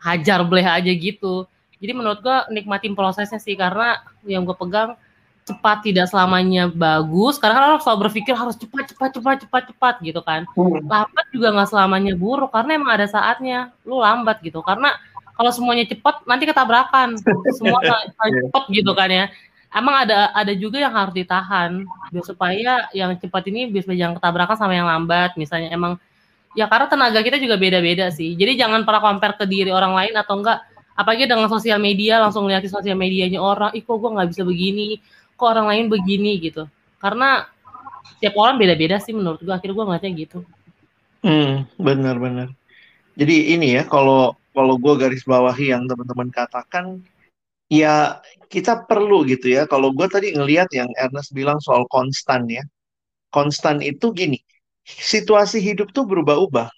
hajar 0.00 0.40
bleh 0.44 0.64
aja 0.64 0.92
gitu. 0.92 1.48
Jadi 1.80 1.92
menurut 1.96 2.20
gua 2.20 2.44
nikmatin 2.52 2.92
prosesnya 2.92 3.40
sih 3.40 3.56
karena 3.56 4.04
yang 4.28 4.44
gue 4.44 4.52
pegang 4.52 5.00
cepat 5.48 5.80
tidak 5.80 6.06
selamanya 6.12 6.68
bagus. 6.68 7.40
Karena 7.40 7.56
kan 7.56 7.64
orang 7.72 7.82
selalu 7.82 7.98
berpikir 8.08 8.34
harus 8.36 8.56
cepat 8.60 8.92
cepat 8.92 9.10
cepat 9.16 9.36
cepat 9.44 9.62
cepat 9.72 9.94
gitu 10.04 10.20
kan. 10.20 10.44
Hmm. 10.54 10.84
lambat 10.84 11.26
juga 11.32 11.48
nggak 11.56 11.68
selamanya 11.72 12.12
buruk 12.20 12.52
karena 12.52 12.76
emang 12.76 12.92
ada 13.00 13.08
saatnya 13.08 13.72
lu 13.88 14.04
lambat 14.04 14.44
gitu. 14.44 14.60
Karena 14.60 14.92
kalau 15.40 15.48
semuanya 15.56 15.88
cepat 15.88 16.20
nanti 16.28 16.44
ketabrakan. 16.44 17.16
Semua 17.56 17.80
cepat 18.20 18.64
gitu 18.68 18.92
kan 18.92 19.08
ya 19.08 19.32
emang 19.70 20.06
ada 20.06 20.34
ada 20.34 20.52
juga 20.54 20.82
yang 20.82 20.94
harus 20.94 21.14
ditahan. 21.14 21.86
Biar 22.10 22.24
supaya 22.26 22.90
yang 22.94 23.14
cepat 23.16 23.48
ini 23.50 23.70
bisa 23.70 23.94
jangan 23.94 24.18
ketabrakan 24.18 24.56
sama 24.58 24.74
yang 24.74 24.86
lambat 24.86 25.34
misalnya. 25.38 25.70
Emang 25.70 25.96
ya 26.58 26.66
karena 26.66 26.86
tenaga 26.90 27.20
kita 27.22 27.38
juga 27.38 27.56
beda-beda 27.56 28.10
sih. 28.10 28.34
Jadi 28.34 28.58
jangan 28.58 28.82
pernah 28.82 29.02
compare 29.02 29.38
ke 29.38 29.44
diri 29.46 29.70
orang 29.70 29.94
lain 29.94 30.14
atau 30.18 30.38
enggak. 30.38 30.62
Apalagi 30.98 31.24
dengan 31.24 31.48
sosial 31.48 31.80
media 31.80 32.20
langsung 32.20 32.44
lihat 32.44 32.66
sosial 32.68 32.98
medianya 32.98 33.40
orang 33.40 33.72
ih 33.72 33.80
kok 33.80 33.96
gue 33.96 34.10
nggak 34.10 34.28
bisa 34.36 34.42
begini? 34.44 35.00
Kok 35.38 35.48
orang 35.48 35.66
lain 35.72 35.84
begini? 35.88 36.36
Gitu. 36.36 36.68
Karena 37.00 37.48
tiap 38.20 38.36
orang 38.36 38.60
beda-beda 38.60 39.00
sih 39.00 39.16
menurut 39.16 39.40
gua. 39.40 39.56
Akhirnya 39.56 39.74
gua 39.80 39.84
ngeliatnya 39.88 40.12
gitu. 40.12 40.38
Hmm 41.20 41.68
benar-benar 41.76 42.48
jadi 43.12 43.52
ini 43.52 43.76
ya 43.76 43.84
kalau 43.84 44.32
kalau 44.56 44.80
gua 44.80 44.96
garis 44.96 45.20
bawahi 45.28 45.76
yang 45.76 45.84
teman-teman 45.84 46.32
katakan 46.32 47.04
ya 47.68 48.24
kita 48.52 48.84
perlu 48.90 49.22
gitu 49.30 49.46
ya. 49.56 49.62
Kalau 49.70 49.94
gua 49.94 50.10
tadi 50.10 50.34
ngelihat 50.34 50.68
yang 50.74 50.90
Ernest 50.98 51.30
bilang 51.32 51.58
soal 51.62 51.86
konstan 51.88 52.50
ya. 52.50 52.64
Konstan 53.30 53.78
itu 53.78 54.10
gini 54.10 54.42
situasi 54.86 55.62
hidup 55.62 55.94
tuh 55.94 56.04
berubah-ubah. 56.08 56.68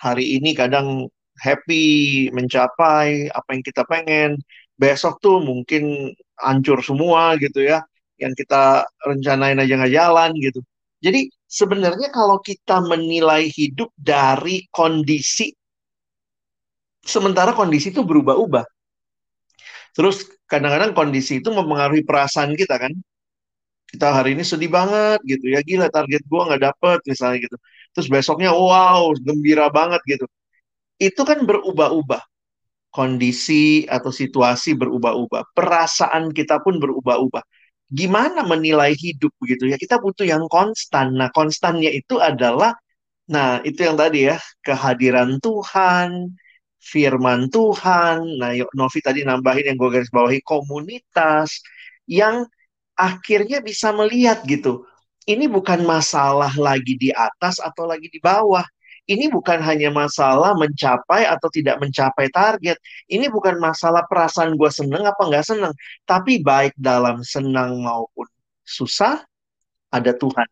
Hari 0.00 0.40
ini 0.40 0.56
kadang 0.56 1.06
happy 1.38 2.28
mencapai 2.34 3.30
apa 3.30 3.48
yang 3.54 3.62
kita 3.64 3.82
pengen. 3.86 4.34
Besok 4.80 5.20
tuh 5.20 5.38
mungkin 5.44 6.12
hancur 6.40 6.80
semua 6.82 7.36
gitu 7.38 7.62
ya. 7.62 7.84
Yang 8.18 8.44
kita 8.44 8.84
rencanain 9.06 9.60
aja 9.60 9.72
nggak 9.76 9.94
jalan 9.94 10.30
gitu. 10.40 10.60
Jadi 11.00 11.32
sebenarnya 11.48 12.12
kalau 12.12 12.40
kita 12.44 12.84
menilai 12.84 13.48
hidup 13.48 13.88
dari 13.96 14.68
kondisi, 14.68 15.48
sementara 17.00 17.56
kondisi 17.56 17.88
itu 17.92 18.04
berubah-ubah. 18.04 18.64
Terus 19.96 20.16
kadang-kadang 20.50 20.92
kondisi 20.98 21.32
itu 21.40 21.48
mempengaruhi 21.50 22.02
perasaan 22.06 22.52
kita 22.58 22.76
kan. 22.82 22.92
Kita 23.90 24.06
hari 24.14 24.38
ini 24.38 24.46
sedih 24.46 24.70
banget 24.70 25.18
gitu 25.26 25.50
ya, 25.50 25.60
gila 25.66 25.90
target 25.90 26.22
gua 26.30 26.46
nggak 26.46 26.62
dapet 26.70 26.98
misalnya 27.10 27.38
gitu. 27.46 27.56
terus 27.90 28.06
besoknya 28.06 28.54
wow 28.54 29.10
gembira 29.18 29.66
banget 29.66 29.98
gitu. 30.06 30.26
Itu 31.00 31.22
kan 31.26 31.42
berubah-ubah. 31.48 32.22
Kondisi 32.90 33.86
atau 33.86 34.10
situasi 34.10 34.74
berubah-ubah, 34.74 35.54
perasaan 35.54 36.34
kita 36.34 36.58
pun 36.64 36.82
berubah-ubah. 36.82 37.42
Gimana 37.90 38.42
menilai 38.46 38.94
hidup 38.98 39.30
begitu 39.42 39.70
ya? 39.70 39.78
Kita 39.78 39.98
butuh 40.02 40.26
yang 40.26 40.46
konstan. 40.50 41.14
Nah, 41.18 41.30
konstannya 41.34 41.90
itu 41.90 42.18
adalah 42.18 42.74
nah, 43.30 43.62
itu 43.62 43.86
yang 43.86 43.94
tadi 43.98 44.30
ya, 44.30 44.38
kehadiran 44.66 45.38
Tuhan, 45.42 46.34
firman 46.80 47.52
Tuhan. 47.52 48.40
Nah, 48.40 48.56
Novi 48.72 49.00
tadi 49.04 49.22
nambahin 49.22 49.70
yang 49.72 49.76
gue 49.78 49.90
garis 49.92 50.10
bawahi 50.10 50.40
komunitas 50.40 51.60
yang 52.08 52.48
akhirnya 52.96 53.60
bisa 53.60 53.92
melihat 53.92 54.42
gitu. 54.48 54.84
Ini 55.28 55.46
bukan 55.46 55.84
masalah 55.84 56.50
lagi 56.56 56.96
di 56.96 57.12
atas 57.12 57.60
atau 57.60 57.84
lagi 57.86 58.08
di 58.08 58.18
bawah 58.18 58.64
ini 59.10 59.26
bukan 59.26 59.58
hanya 59.58 59.90
masalah 59.90 60.54
mencapai 60.54 61.26
atau 61.26 61.50
tidak 61.50 61.82
mencapai 61.82 62.30
target. 62.30 62.78
Ini 63.10 63.26
bukan 63.26 63.58
masalah 63.58 64.06
perasaan 64.06 64.54
gue 64.54 64.70
seneng 64.70 65.02
apa 65.02 65.22
nggak 65.26 65.46
seneng. 65.46 65.74
Tapi 66.06 66.38
baik 66.38 66.78
dalam 66.78 67.18
senang 67.26 67.82
maupun 67.82 68.30
susah, 68.62 69.18
ada 69.90 70.14
Tuhan. 70.14 70.46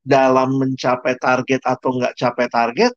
Dalam 0.00 0.56
mencapai 0.56 1.20
target 1.20 1.60
atau 1.60 1.92
nggak 1.92 2.16
capai 2.16 2.48
target, 2.48 2.92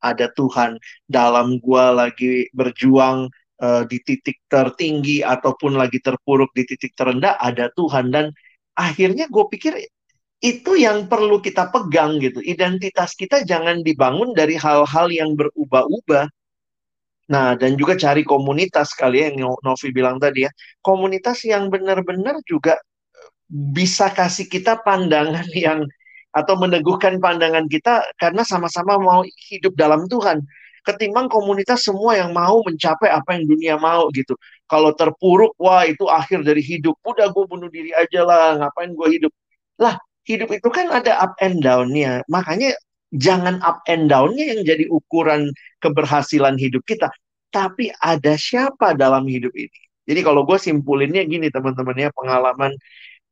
ada 0.00 0.30
Tuhan. 0.32 0.78
Dalam 1.06 1.58
gue 1.58 1.84
lagi 1.94 2.32
berjuang 2.54 3.28
uh, 3.62 3.82
di 3.86 3.98
titik 4.02 4.38
tertinggi 4.46 5.22
ataupun 5.22 5.78
lagi 5.78 5.98
terpuruk 6.02 6.50
di 6.54 6.64
titik 6.66 6.94
terendah, 6.94 7.36
ada 7.38 7.70
Tuhan. 7.74 8.10
Dan 8.14 8.30
akhirnya 8.78 9.26
gue 9.26 9.44
pikir 9.50 9.74
itu 10.38 10.78
yang 10.78 11.10
perlu 11.10 11.42
kita 11.42 11.70
pegang 11.74 12.22
gitu. 12.22 12.38
Identitas 12.42 13.18
kita 13.18 13.42
jangan 13.42 13.82
dibangun 13.82 14.30
dari 14.34 14.54
hal-hal 14.54 15.10
yang 15.10 15.34
berubah-ubah. 15.34 16.30
Nah, 17.28 17.52
dan 17.60 17.76
juga 17.76 17.92
cari 17.98 18.24
komunitas 18.24 18.96
kali 18.96 19.20
ya 19.20 19.28
yang 19.34 19.52
Novi 19.60 19.88
bilang 19.92 20.16
tadi 20.22 20.46
ya. 20.46 20.50
Komunitas 20.80 21.44
yang 21.44 21.68
benar-benar 21.68 22.40
juga 22.46 22.78
bisa 23.50 24.12
kasih 24.12 24.46
kita 24.46 24.80
pandangan 24.84 25.44
yang 25.66 25.84
atau 26.32 26.54
meneguhkan 26.60 27.18
pandangan 27.18 27.66
kita 27.66 28.04
karena 28.20 28.44
sama-sama 28.44 29.00
mau 29.00 29.24
hidup 29.24 29.72
dalam 29.74 30.04
Tuhan. 30.06 30.44
Ketimbang 30.86 31.28
komunitas 31.28 31.84
semua 31.84 32.16
yang 32.16 32.32
mau 32.32 32.64
mencapai 32.64 33.12
apa 33.12 33.36
yang 33.36 33.44
dunia 33.44 33.74
mau 33.76 34.08
gitu. 34.14 34.32
Kalau 34.64 34.96
terpuruk, 34.96 35.52
wah 35.60 35.84
itu 35.84 36.08
akhir 36.08 36.44
dari 36.48 36.64
hidup. 36.64 36.96
Udah 37.04 37.28
gue 37.28 37.44
bunuh 37.44 37.68
diri 37.68 37.92
aja 37.92 38.24
lah, 38.24 38.56
ngapain 38.56 38.96
gue 38.96 39.08
hidup. 39.20 39.32
Lah, 39.76 40.00
hidup 40.24 40.48
itu 40.48 40.68
kan 40.72 40.88
ada 40.88 41.20
up 41.20 41.36
and 41.44 41.60
down-nya. 41.60 42.24
Makanya 42.32 42.72
jangan 43.12 43.60
up 43.60 43.84
and 43.84 44.08
down-nya 44.08 44.56
yang 44.56 44.60
jadi 44.64 44.88
ukuran 44.88 45.52
keberhasilan 45.84 46.56
hidup 46.56 46.80
kita. 46.88 47.12
Tapi 47.52 47.92
ada 48.00 48.36
siapa 48.36 48.96
dalam 48.96 49.28
hidup 49.28 49.52
ini? 49.56 49.78
Jadi 50.08 50.20
kalau 50.24 50.44
gue 50.48 50.56
simpulinnya 50.56 51.24
gini 51.28 51.52
teman-teman 51.52 51.96
ya, 51.96 52.08
pengalaman 52.16 52.72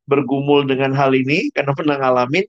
bergumul 0.05 0.61
dengan 0.65 0.93
hal 0.93 1.09
ini, 1.13 1.49
karena 1.53 1.73
pernah 1.73 1.97
ngalamin, 1.97 2.45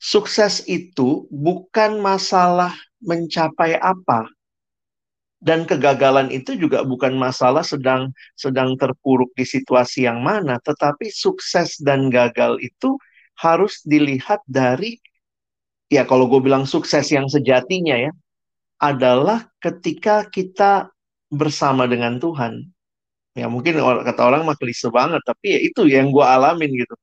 sukses 0.00 0.64
itu 0.68 1.28
bukan 1.32 1.98
masalah 2.00 2.72
mencapai 3.00 3.76
apa, 3.80 4.28
dan 5.40 5.68
kegagalan 5.68 6.32
itu 6.32 6.56
juga 6.56 6.82
bukan 6.82 7.14
masalah 7.14 7.60
sedang 7.62 8.10
sedang 8.34 8.74
terpuruk 8.80 9.30
di 9.36 9.44
situasi 9.44 10.08
yang 10.08 10.24
mana, 10.24 10.56
tetapi 10.64 11.12
sukses 11.12 11.76
dan 11.78 12.08
gagal 12.08 12.56
itu 12.64 12.96
harus 13.36 13.84
dilihat 13.84 14.40
dari 14.48 14.96
ya 15.92 16.08
kalau 16.08 16.26
gue 16.26 16.40
bilang 16.40 16.64
sukses 16.64 17.12
yang 17.12 17.28
sejatinya 17.28 17.94
ya 17.94 18.12
adalah 18.80 19.46
ketika 19.60 20.24
kita 20.28 20.88
bersama 21.30 21.84
dengan 21.86 22.16
Tuhan. 22.16 22.66
Ya 23.36 23.52
mungkin 23.52 23.76
kata 23.76 24.22
orang 24.24 24.48
mah 24.48 24.56
banget, 24.88 25.20
tapi 25.28 25.46
ya 25.52 25.60
itu 25.60 25.84
yang 25.84 26.08
gue 26.08 26.24
alamin 26.24 26.72
gitu. 26.72 26.96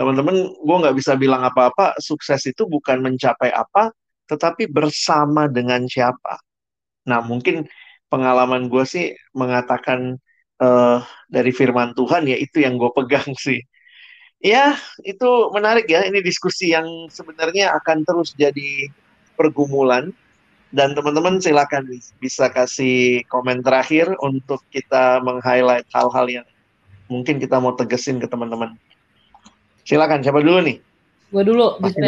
Teman-teman, 0.00 0.48
gue 0.56 0.76
nggak 0.80 0.96
bisa 0.96 1.12
bilang 1.20 1.44
apa-apa. 1.44 2.00
Sukses 2.00 2.40
itu 2.48 2.64
bukan 2.64 3.04
mencapai 3.04 3.52
apa, 3.52 3.92
tetapi 4.24 4.64
bersama 4.72 5.44
dengan 5.44 5.84
siapa 5.84 6.40
Nah, 7.08 7.20
mungkin 7.24 7.64
pengalaman 8.12 8.68
gue 8.68 8.84
sih 8.84 9.14
mengatakan 9.32 10.18
uh, 10.60 11.00
dari 11.30 11.52
firman 11.54 11.96
Tuhan 11.96 12.28
ya 12.28 12.36
itu 12.36 12.60
yang 12.60 12.76
gue 12.76 12.90
pegang 12.92 13.32
sih. 13.34 13.60
Ya, 14.40 14.76
itu 15.04 15.28
menarik 15.52 15.84
ya. 15.88 16.04
Ini 16.08 16.24
diskusi 16.24 16.72
yang 16.72 16.88
sebenarnya 17.12 17.76
akan 17.76 18.04
terus 18.08 18.32
jadi 18.36 18.88
pergumulan. 19.36 20.12
Dan 20.70 20.94
teman-teman 20.94 21.42
silakan 21.42 21.82
bisa 22.22 22.46
kasih 22.46 23.26
komen 23.26 23.58
terakhir 23.58 24.14
untuk 24.22 24.62
kita 24.70 25.18
meng-highlight 25.18 25.82
hal-hal 25.90 26.26
yang 26.30 26.46
mungkin 27.10 27.42
kita 27.42 27.58
mau 27.58 27.74
tegesin 27.74 28.22
ke 28.22 28.30
teman-teman. 28.30 28.78
Silakan, 29.84 30.20
siapa 30.20 30.40
dulu 30.44 30.60
nih? 30.64 30.76
Gue 31.30 31.42
dulu, 31.46 31.78
bisa 31.78 31.98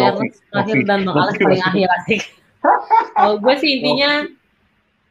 terakhir 0.50 0.82
dan 0.82 1.02
Bang 1.06 1.16
Alex 1.16 1.38
paling 1.38 1.62
akhir 1.62 1.88
asik. 2.02 2.22
Kalau 3.14 3.37
gue 3.38 3.54
sih 3.58 3.78
intinya 3.78 4.26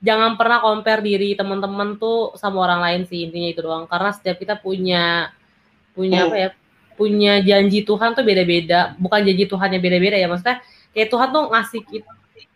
jangan 0.02 0.36
pernah 0.36 0.60
compare 0.60 1.04
diri 1.06 1.38
teman-teman 1.38 1.95
tuh 1.95 2.36
sama 2.36 2.65
orang 2.65 2.82
lain 2.84 3.02
sih 3.08 3.28
intinya 3.28 3.50
itu 3.52 3.62
doang. 3.63 3.86
Karena 3.88 4.12
setiap 4.12 4.39
kita 4.39 4.60
punya 4.60 5.32
punya 5.91 6.28
apa 6.28 6.36
ya 6.36 6.50
punya 6.95 7.39
janji 7.43 7.88
Tuhan 7.88 8.15
tuh 8.15 8.24
beda-beda. 8.28 8.95
Bukan 9.00 9.19
janji 9.24 9.47
Tuhannya 9.47 9.80
beda-beda 9.80 10.17
ya 10.19 10.28
maksudnya 10.28 10.60
kayak 10.91 11.08
Tuhan 11.08 11.30
tuh 11.32 11.43
ngasih 11.52 11.82
kita 11.88 12.12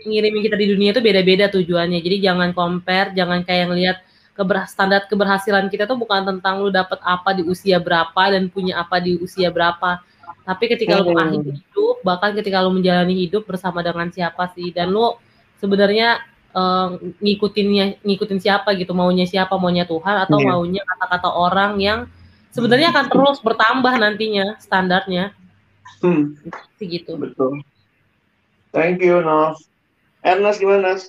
ngirimin 0.06 0.42
kita 0.46 0.58
di 0.60 0.68
dunia 0.70 0.90
itu 0.92 1.02
beda-beda 1.02 1.46
tujuannya. 1.50 2.00
Jadi 2.04 2.18
jangan 2.20 2.50
compare 2.52 3.16
jangan 3.16 3.44
kayak 3.48 3.66
ngelihat 3.72 3.98
keber 4.36 4.68
standar 4.68 5.08
keberhasilan 5.08 5.72
kita 5.72 5.88
tuh 5.88 5.96
bukan 5.96 6.28
tentang 6.28 6.60
lu 6.60 6.68
dapat 6.68 7.00
apa 7.00 7.32
di 7.32 7.48
usia 7.48 7.80
berapa 7.80 8.36
dan 8.36 8.52
punya 8.52 8.84
apa 8.84 9.00
di 9.00 9.16
usia 9.18 9.48
berapa. 9.48 10.04
Tapi 10.46 10.64
ketika 10.70 11.02
lu 11.02 11.16
mengakhiri 11.16 11.58
hidup 11.58 11.96
bahkan 12.06 12.36
ketika 12.36 12.60
lu 12.62 12.76
menjalani 12.76 13.16
hidup 13.26 13.48
bersama 13.48 13.80
dengan 13.82 14.12
siapa 14.12 14.52
sih 14.54 14.70
dan 14.76 14.92
lu 14.92 15.16
sebenarnya 15.58 16.22
uh, 16.52 17.00
ngikutinnya 17.24 18.04
ngikutin 18.04 18.40
siapa 18.44 18.76
gitu 18.78 18.92
maunya 18.94 19.26
siapa 19.26 19.56
maunya 19.56 19.88
Tuhan 19.88 20.28
atau 20.28 20.38
yeah. 20.38 20.48
maunya 20.54 20.82
kata-kata 20.84 21.30
orang 21.32 21.80
yang 21.80 22.00
sebenarnya 22.52 22.92
akan 22.94 23.06
terus 23.10 23.38
bertambah 23.40 23.94
nantinya 23.98 24.60
standarnya. 24.60 25.32
Hmm. 26.04 26.38
gitu 26.78 27.16
betul. 27.18 27.64
Thank 28.76 29.02
you 29.02 29.24
Nov. 29.24 29.58
Ernest 30.22 30.60
gimana 30.60 31.00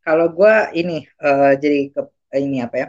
kalau 0.00 0.32
gue 0.32 0.54
ini 0.74 1.04
uh, 1.20 1.52
jadi 1.54 1.92
ke 1.92 2.00
ini 2.38 2.62
apa 2.62 2.76
ya 2.76 2.88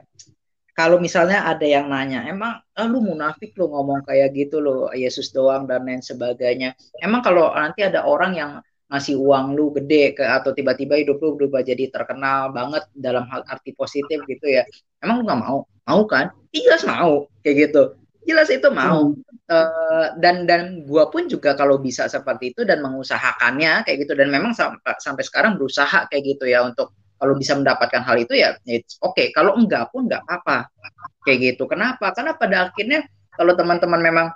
kalau 0.72 0.98
misalnya 1.04 1.44
ada 1.46 1.68
yang 1.68 1.92
nanya, 1.92 2.24
emang 2.32 2.64
ah, 2.64 2.88
lu 2.88 3.04
munafik 3.04 3.52
lu 3.60 3.68
ngomong 3.68 4.08
kayak 4.08 4.32
gitu 4.32 4.64
lo 4.64 4.88
Yesus 4.96 5.36
doang 5.36 5.68
dan 5.68 5.84
lain 5.84 6.00
sebagainya. 6.00 6.74
Emang 7.04 7.20
kalau 7.20 7.52
nanti 7.52 7.84
ada 7.84 8.08
orang 8.08 8.32
yang 8.34 8.52
ngasih 8.88 9.20
uang 9.20 9.56
lu 9.56 9.72
gede 9.76 10.16
ke 10.16 10.24
atau 10.24 10.52
tiba-tiba 10.52 11.00
hidup 11.00 11.20
lu 11.20 11.36
berubah 11.40 11.64
jadi 11.64 11.88
terkenal 11.92 12.52
banget 12.52 12.84
dalam 12.92 13.24
hal 13.32 13.40
arti 13.48 13.72
positif 13.72 14.20
gitu 14.28 14.52
ya 14.52 14.68
emang 15.04 15.22
lu 15.22 15.24
nggak 15.28 15.42
mau? 15.44 15.58
Mau 15.88 16.02
kan? 16.08 16.32
Jelas 16.56 16.88
mau 16.88 17.28
kayak 17.44 17.56
gitu. 17.68 17.84
Jelas 18.24 18.48
itu 18.48 18.68
mau. 18.72 19.12
Hmm. 19.12 19.22
uh, 19.52 20.08
dan 20.24 20.48
dan 20.48 20.88
gua 20.88 21.12
pun 21.12 21.28
juga 21.28 21.52
kalau 21.58 21.84
bisa 21.84 22.08
seperti 22.08 22.56
itu 22.56 22.64
dan 22.64 22.80
mengusahakannya 22.80 23.84
kayak 23.84 24.08
gitu. 24.08 24.14
Dan 24.16 24.32
memang 24.32 24.56
sampai 24.56 24.96
sampai 25.04 25.24
sekarang 25.26 25.60
berusaha 25.60 26.08
kayak 26.08 26.24
gitu 26.38 26.48
ya 26.48 26.64
untuk 26.64 26.96
kalau 27.22 27.38
bisa 27.38 27.54
mendapatkan 27.54 28.02
hal 28.02 28.18
itu 28.18 28.34
ya 28.34 28.58
oke 28.58 29.14
okay. 29.14 29.30
kalau 29.30 29.54
enggak 29.54 29.94
pun 29.94 30.10
enggak 30.10 30.26
apa-apa. 30.26 30.74
Kayak 31.22 31.54
gitu. 31.54 31.70
Kenapa? 31.70 32.10
Karena 32.18 32.34
pada 32.34 32.58
akhirnya 32.74 33.06
kalau 33.38 33.54
teman-teman 33.54 34.02
memang 34.02 34.28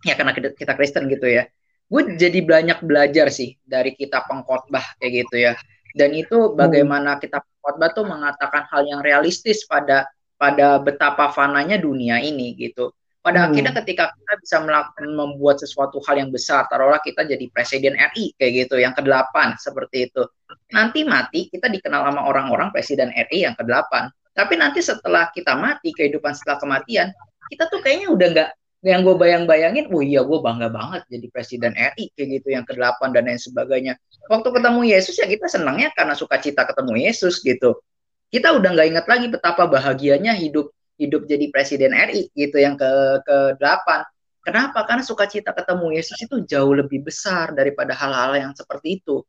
ya 0.00 0.16
karena 0.16 0.32
kita 0.32 0.72
Kristen 0.72 1.12
gitu 1.12 1.28
ya 1.28 1.44
gue 1.92 2.02
jadi 2.16 2.40
banyak 2.40 2.78
belajar 2.88 3.28
sih 3.28 3.60
dari 3.60 3.92
kita 3.92 4.24
pengkhotbah 4.24 4.96
kayak 4.96 5.12
gitu 5.28 5.36
ya. 5.44 5.52
Dan 5.92 6.16
itu 6.16 6.56
bagaimana 6.56 7.20
kita 7.20 7.44
pengkhotbah 7.44 7.92
tuh 7.92 8.08
mengatakan 8.08 8.64
hal 8.72 8.88
yang 8.88 9.04
realistis 9.04 9.68
pada 9.68 10.08
pada 10.40 10.80
betapa 10.80 11.28
fananya 11.28 11.76
dunia 11.76 12.16
ini 12.24 12.56
gitu. 12.56 12.96
Pada 13.20 13.44
hmm. 13.44 13.48
akhirnya 13.52 13.72
ketika 13.84 14.04
kita 14.16 14.34
bisa 14.40 14.56
melakukan 14.64 15.06
membuat 15.12 15.60
sesuatu 15.60 16.00
hal 16.08 16.16
yang 16.16 16.32
besar 16.32 16.64
taruhlah 16.66 16.98
kita 17.04 17.28
jadi 17.28 17.44
presiden 17.52 17.94
RI 17.94 18.34
kayak 18.40 18.52
gitu 18.66 18.80
yang 18.80 18.96
ke-8 18.96 19.60
seperti 19.60 20.08
itu 20.10 20.24
nanti 20.72 21.04
mati 21.04 21.46
kita 21.52 21.68
dikenal 21.68 22.08
sama 22.08 22.24
orang-orang 22.26 22.72
presiden 22.72 23.12
RI 23.12 23.44
yang 23.46 23.54
ke-8 23.54 24.10
tapi 24.32 24.56
nanti 24.56 24.80
setelah 24.80 25.28
kita 25.30 25.54
mati 25.54 25.92
kehidupan 25.92 26.32
setelah 26.32 26.58
kematian 26.58 27.12
kita 27.52 27.68
tuh 27.68 27.84
kayaknya 27.84 28.08
udah 28.08 28.28
nggak 28.32 28.50
yang 28.82 29.06
gue 29.06 29.14
bayang-bayangin, 29.14 29.94
oh 29.94 30.02
iya 30.02 30.26
gue 30.26 30.38
bangga 30.42 30.66
banget 30.66 31.06
jadi 31.06 31.26
presiden 31.30 31.70
RI 31.78 32.10
kayak 32.18 32.28
gitu 32.34 32.48
yang 32.50 32.66
ke-8 32.66 33.14
dan 33.14 33.30
lain 33.30 33.38
sebagainya. 33.38 33.94
Waktu 34.26 34.48
ketemu 34.50 34.80
Yesus 34.90 35.14
ya 35.22 35.30
kita 35.30 35.46
senangnya 35.46 35.94
karena 35.94 36.18
suka 36.18 36.42
cita 36.42 36.66
ketemu 36.66 37.06
Yesus 37.06 37.38
gitu. 37.46 37.78
Kita 38.26 38.50
udah 38.58 38.74
nggak 38.74 38.88
ingat 38.90 39.06
lagi 39.06 39.26
betapa 39.30 39.70
bahagianya 39.70 40.34
hidup 40.34 40.74
hidup 40.98 41.30
jadi 41.30 41.46
presiden 41.54 41.94
RI 41.94 42.34
gitu 42.34 42.58
yang 42.58 42.74
ke 42.74 42.90
ke-8. 43.22 44.02
Kenapa? 44.42 44.82
Karena 44.82 45.06
sukacita 45.06 45.54
ketemu 45.54 45.94
Yesus 46.02 46.18
itu 46.18 46.42
jauh 46.42 46.74
lebih 46.74 47.06
besar 47.06 47.54
daripada 47.54 47.94
hal-hal 47.94 48.34
yang 48.34 48.52
seperti 48.58 48.98
itu. 48.98 49.22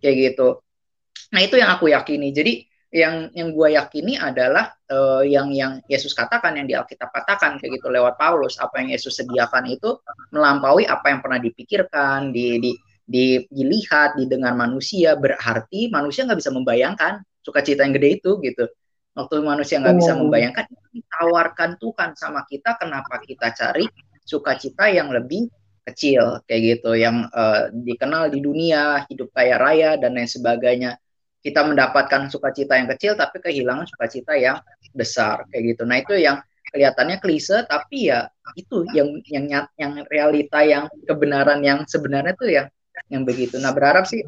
Kayak 0.00 0.32
gitu. 0.32 0.63
Nah, 1.34 1.40
itu 1.42 1.58
yang 1.58 1.74
aku 1.74 1.90
yakini. 1.90 2.30
Jadi 2.30 2.62
yang 2.94 3.26
yang 3.34 3.50
gue 3.50 3.74
yakini 3.74 4.14
adalah 4.14 4.70
uh, 4.86 5.26
yang 5.26 5.50
yang 5.50 5.82
Yesus 5.90 6.14
katakan 6.14 6.54
yang 6.54 6.70
di 6.70 6.78
Alkitab 6.78 7.10
katakan 7.10 7.58
kayak 7.58 7.82
gitu 7.82 7.90
lewat 7.90 8.14
Paulus 8.14 8.54
apa 8.62 8.78
yang 8.78 8.94
Yesus 8.94 9.18
sediakan 9.18 9.66
itu 9.66 9.98
melampaui 10.30 10.86
apa 10.86 11.10
yang 11.10 11.18
pernah 11.18 11.42
dipikirkan 11.42 12.30
di 12.30 12.62
di 12.62 12.70
di 13.02 13.42
dilihat 13.50 14.14
didengar 14.14 14.54
manusia 14.54 15.18
berarti 15.18 15.90
manusia 15.90 16.22
nggak 16.22 16.38
bisa 16.38 16.54
membayangkan 16.54 17.26
sukacita 17.42 17.82
yang 17.82 17.98
gede 17.98 18.22
itu 18.22 18.38
gitu 18.46 18.64
waktu 19.18 19.42
manusia 19.42 19.82
nggak 19.82 19.98
bisa 19.98 20.14
oh. 20.14 20.18
membayangkan 20.22 20.64
ditawarkan 20.94 21.70
Tuhan 21.82 22.14
sama 22.14 22.46
kita 22.46 22.78
kenapa 22.78 23.18
kita 23.26 23.50
cari 23.58 23.90
sukacita 24.22 24.86
yang 24.86 25.10
lebih 25.10 25.50
kecil 25.82 26.40
kayak 26.46 26.78
gitu 26.78 26.96
yang 26.96 27.26
uh, 27.34 27.68
dikenal 27.74 28.32
di 28.32 28.38
dunia 28.40 29.02
hidup 29.10 29.34
kaya 29.34 29.58
raya 29.60 30.00
dan 30.00 30.16
lain 30.16 30.30
sebagainya 30.30 30.96
kita 31.44 31.60
mendapatkan 31.60 32.32
sukacita 32.32 32.80
yang 32.80 32.88
kecil 32.96 33.12
tapi 33.14 33.38
kehilangan 33.44 33.84
sukacita 33.84 34.32
yang 34.34 34.58
besar 34.96 35.44
kayak 35.52 35.76
gitu 35.76 35.82
nah 35.84 36.00
itu 36.00 36.16
yang 36.16 36.40
kelihatannya 36.72 37.20
klise 37.20 37.68
tapi 37.68 38.08
ya 38.08 38.26
itu 38.56 38.82
yang 38.96 39.20
yang 39.28 39.68
yang 39.76 39.92
realita 40.08 40.64
yang 40.64 40.88
kebenaran 41.04 41.60
yang 41.60 41.84
sebenarnya 41.84 42.34
tuh 42.34 42.48
yang 42.48 42.66
yang 43.12 43.22
begitu 43.22 43.60
nah 43.60 43.70
berharap 43.76 44.08
sih 44.08 44.24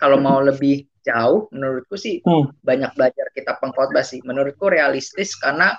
kalau 0.00 0.16
mau 0.16 0.40
lebih 0.40 0.88
jauh 1.04 1.46
menurutku 1.52 1.94
sih 2.00 2.24
hmm. 2.24 2.64
banyak 2.64 2.90
belajar 2.96 3.28
kita 3.36 3.60
pengkhotbah 3.60 4.02
sih 4.02 4.24
menurutku 4.24 4.66
realistis 4.72 5.36
karena 5.36 5.76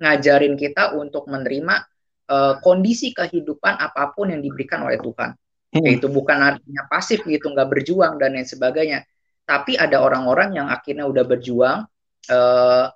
ngajarin 0.00 0.56
kita 0.56 0.96
untuk 0.96 1.28
menerima 1.28 1.84
uh, 2.28 2.54
kondisi 2.60 3.14
kehidupan 3.16 3.80
apa 3.80 4.12
pun 4.12 4.32
yang 4.32 4.42
diberikan 4.44 4.84
oleh 4.84 5.00
Tuhan. 5.00 5.30
Hmm. 5.76 5.82
Yaitu 5.82 6.06
bukan 6.08 6.38
artinya 6.40 6.86
pasif 6.86 7.24
gitu, 7.24 7.52
nggak 7.52 7.68
berjuang 7.68 8.20
dan 8.20 8.36
lain 8.36 8.46
sebagainya. 8.46 9.04
Tapi 9.46 9.78
ada 9.78 10.02
orang-orang 10.02 10.58
yang 10.58 10.66
akhirnya 10.66 11.06
udah 11.06 11.22
berjuang, 11.22 11.86
uh, 12.34 12.86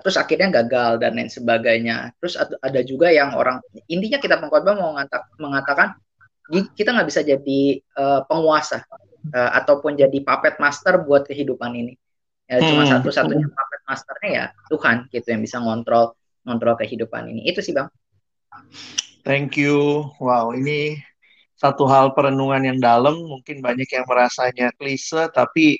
terus 0.00 0.16
akhirnya 0.16 0.48
gagal 0.62 1.02
dan 1.02 1.18
lain 1.18 1.28
sebagainya. 1.28 2.16
Terus 2.16 2.40
ada 2.40 2.80
juga 2.80 3.12
yang 3.12 3.36
orang 3.36 3.60
intinya 3.90 4.16
kita 4.16 4.40
pengkhotbah 4.40 4.80
mau 4.80 4.96
mengatakan 5.36 5.98
kita 6.50 6.96
nggak 6.96 7.08
bisa 7.08 7.20
jadi 7.20 7.60
uh, 8.00 8.24
penguasa 8.24 8.82
uh, 9.34 9.50
ataupun 9.60 10.00
jadi 10.00 10.18
puppet 10.24 10.56
master 10.56 11.04
buat 11.04 11.28
kehidupan 11.28 11.76
ini. 11.76 11.94
Ya, 12.50 12.58
cuma 12.66 12.82
hmm. 12.82 12.90
satu-satunya 12.98 13.46
puppet 13.46 13.80
masternya 13.86 14.30
ya 14.30 14.46
Tuhan 14.72 15.06
gitu 15.14 15.26
yang 15.30 15.42
bisa 15.42 15.62
ngontrol 15.62 16.16
ngontrol 16.42 16.74
kehidupan 16.80 17.30
ini. 17.30 17.46
Itu 17.46 17.62
sih 17.62 17.76
bang. 17.76 17.86
Thank 19.22 19.60
you. 19.60 20.08
Wow, 20.18 20.56
ini 20.56 20.98
satu 21.54 21.84
hal 21.86 22.16
perenungan 22.16 22.64
yang 22.64 22.78
dalam. 22.80 23.20
Mungkin 23.20 23.60
banyak 23.60 23.86
yang 23.86 24.08
merasanya 24.08 24.72
klise, 24.74 25.28
tapi 25.30 25.78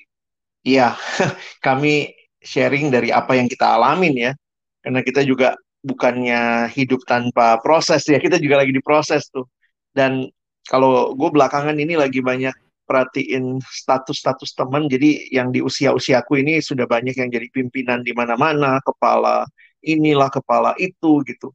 ya 0.64 0.96
kami 1.66 2.12
sharing 2.40 2.88
dari 2.88 3.12
apa 3.12 3.36
yang 3.36 3.46
kita 3.48 3.76
alamin 3.76 4.14
ya. 4.30 4.32
Karena 4.80 5.04
kita 5.04 5.20
juga 5.24 5.56
bukannya 5.84 6.72
hidup 6.72 7.04
tanpa 7.04 7.60
proses 7.60 8.04
ya, 8.08 8.16
kita 8.16 8.40
juga 8.40 8.64
lagi 8.64 8.72
diproses 8.72 9.28
tuh. 9.28 9.44
Dan 9.92 10.24
kalau 10.64 11.12
gue 11.12 11.30
belakangan 11.32 11.76
ini 11.76 12.00
lagi 12.00 12.24
banyak 12.24 12.52
perhatiin 12.88 13.60
status-status 13.62 14.56
teman, 14.56 14.90
jadi 14.90 15.30
yang 15.30 15.54
di 15.54 15.62
usia-usiaku 15.62 16.42
ini 16.42 16.58
sudah 16.58 16.88
banyak 16.90 17.14
yang 17.14 17.30
jadi 17.30 17.46
pimpinan 17.52 18.02
di 18.02 18.10
mana-mana, 18.16 18.82
kepala 18.82 19.46
inilah, 19.84 20.28
kepala 20.32 20.74
itu 20.80 21.22
gitu 21.28 21.54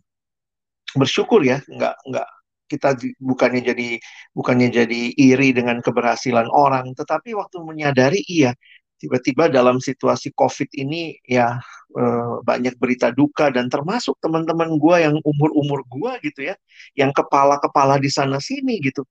bersyukur 0.95 1.43
ya 1.43 1.59
nggak 1.67 1.95
nggak 2.07 2.27
kita 2.65 2.97
bukannya 3.21 3.61
jadi 3.61 3.87
bukannya 4.33 4.67
jadi 4.73 5.01
iri 5.13 5.53
dengan 5.53 5.77
keberhasilan 5.83 6.49
orang 6.49 6.95
tetapi 6.97 7.35
waktu 7.37 7.61
menyadari 7.61 8.23
iya 8.25 8.55
tiba-tiba 9.01 9.51
dalam 9.51 9.77
situasi 9.83 10.31
covid 10.35 10.69
ini 10.75 11.19
ya 11.27 11.59
eh, 11.99 12.33
banyak 12.43 12.75
berita 12.79 13.11
duka 13.11 13.51
dan 13.51 13.67
termasuk 13.67 14.15
teman-teman 14.23 14.75
gue 14.79 14.95
yang 15.05 15.15
umur-umur 15.23 15.83
gue 15.87 16.11
gitu 16.31 16.51
ya 16.51 16.55
yang 16.97 17.11
kepala-kepala 17.15 17.99
di 18.01 18.09
sana 18.11 18.37
sini 18.39 18.79
gitu. 18.83 19.03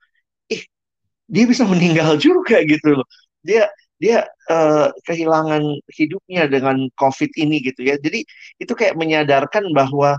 Ih 0.53 0.63
dia 1.29 1.45
bisa 1.49 1.65
meninggal 1.69 2.17
juga 2.27 2.61
gitu 2.65 3.01
loh. 3.03 3.09
Dia 3.45 3.69
dia 4.03 4.27
uh, 4.51 4.91
kehilangan 5.07 5.63
hidupnya 5.95 6.51
dengan 6.51 6.91
covid 6.99 7.31
ini 7.39 7.63
gitu 7.63 7.87
ya. 7.87 7.97
Jadi 7.97 8.27
itu 8.61 8.73
kayak 8.77 8.99
menyadarkan 8.99 9.71
bahwa 9.73 10.19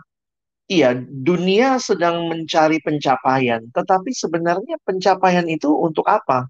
Iya, 0.66 0.98
dunia 0.98 1.78
sedang 1.78 2.26
mencari 2.26 2.82
pencapaian, 2.82 3.62
tetapi 3.70 4.10
sebenarnya 4.10 4.82
pencapaian 4.82 5.46
itu 5.46 5.70
untuk 5.70 6.10
apa? 6.10 6.50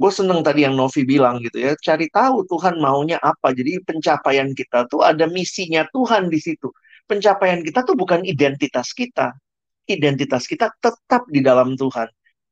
Gue 0.00 0.08
seneng 0.08 0.40
tadi 0.40 0.64
yang 0.64 0.72
Novi 0.80 1.04
bilang 1.04 1.44
gitu 1.44 1.60
ya, 1.60 1.76
cari 1.76 2.08
tahu 2.08 2.48
Tuhan 2.48 2.80
maunya 2.80 3.20
apa. 3.20 3.52
Jadi 3.52 3.84
pencapaian 3.84 4.48
kita 4.56 4.88
tuh 4.88 5.04
ada 5.04 5.28
misinya 5.28 5.84
Tuhan 5.92 6.32
di 6.32 6.40
situ. 6.40 6.72
Pencapaian 7.04 7.60
kita 7.60 7.84
tuh 7.84 8.00
bukan 8.00 8.24
identitas 8.24 8.96
kita. 8.96 9.36
Identitas 9.84 10.48
kita 10.48 10.72
tetap 10.80 11.28
di 11.28 11.44
dalam 11.44 11.76
Tuhan. 11.76 12.08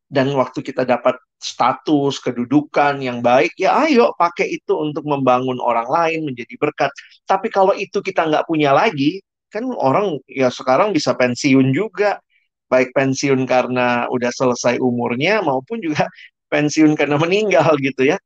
Dan 0.09 0.37
waktu 0.37 0.61
kita 0.61 0.85
dapat 0.85 1.17
status, 1.41 2.21
kedudukan 2.21 3.01
yang 3.01 3.25
baik, 3.25 3.57
ya 3.57 3.81
ayo 3.89 4.13
pakai 4.21 4.61
itu 4.61 4.77
untuk 4.77 5.09
membangun 5.09 5.57
orang 5.57 5.89
lain, 5.89 6.29
menjadi 6.29 6.53
berkat. 6.61 6.93
Tapi 7.25 7.49
kalau 7.49 7.73
itu 7.73 8.05
kita 8.05 8.29
nggak 8.29 8.45
punya 8.45 8.77
lagi, 8.77 9.25
kan 9.49 9.65
orang 9.73 10.21
ya 10.29 10.53
sekarang 10.53 10.93
bisa 10.93 11.17
pensiun 11.17 11.73
juga 11.73 12.21
baik 12.69 12.93
pensiun 12.93 13.49
karena 13.49 14.05
udah 14.13 14.29
selesai 14.29 14.77
umurnya 14.77 15.41
maupun 15.41 15.81
juga 15.81 16.05
pensiun 16.49 16.97
karena 16.99 17.17
meninggal 17.21 17.77
gitu 17.81 18.09
ya. 18.09 18.17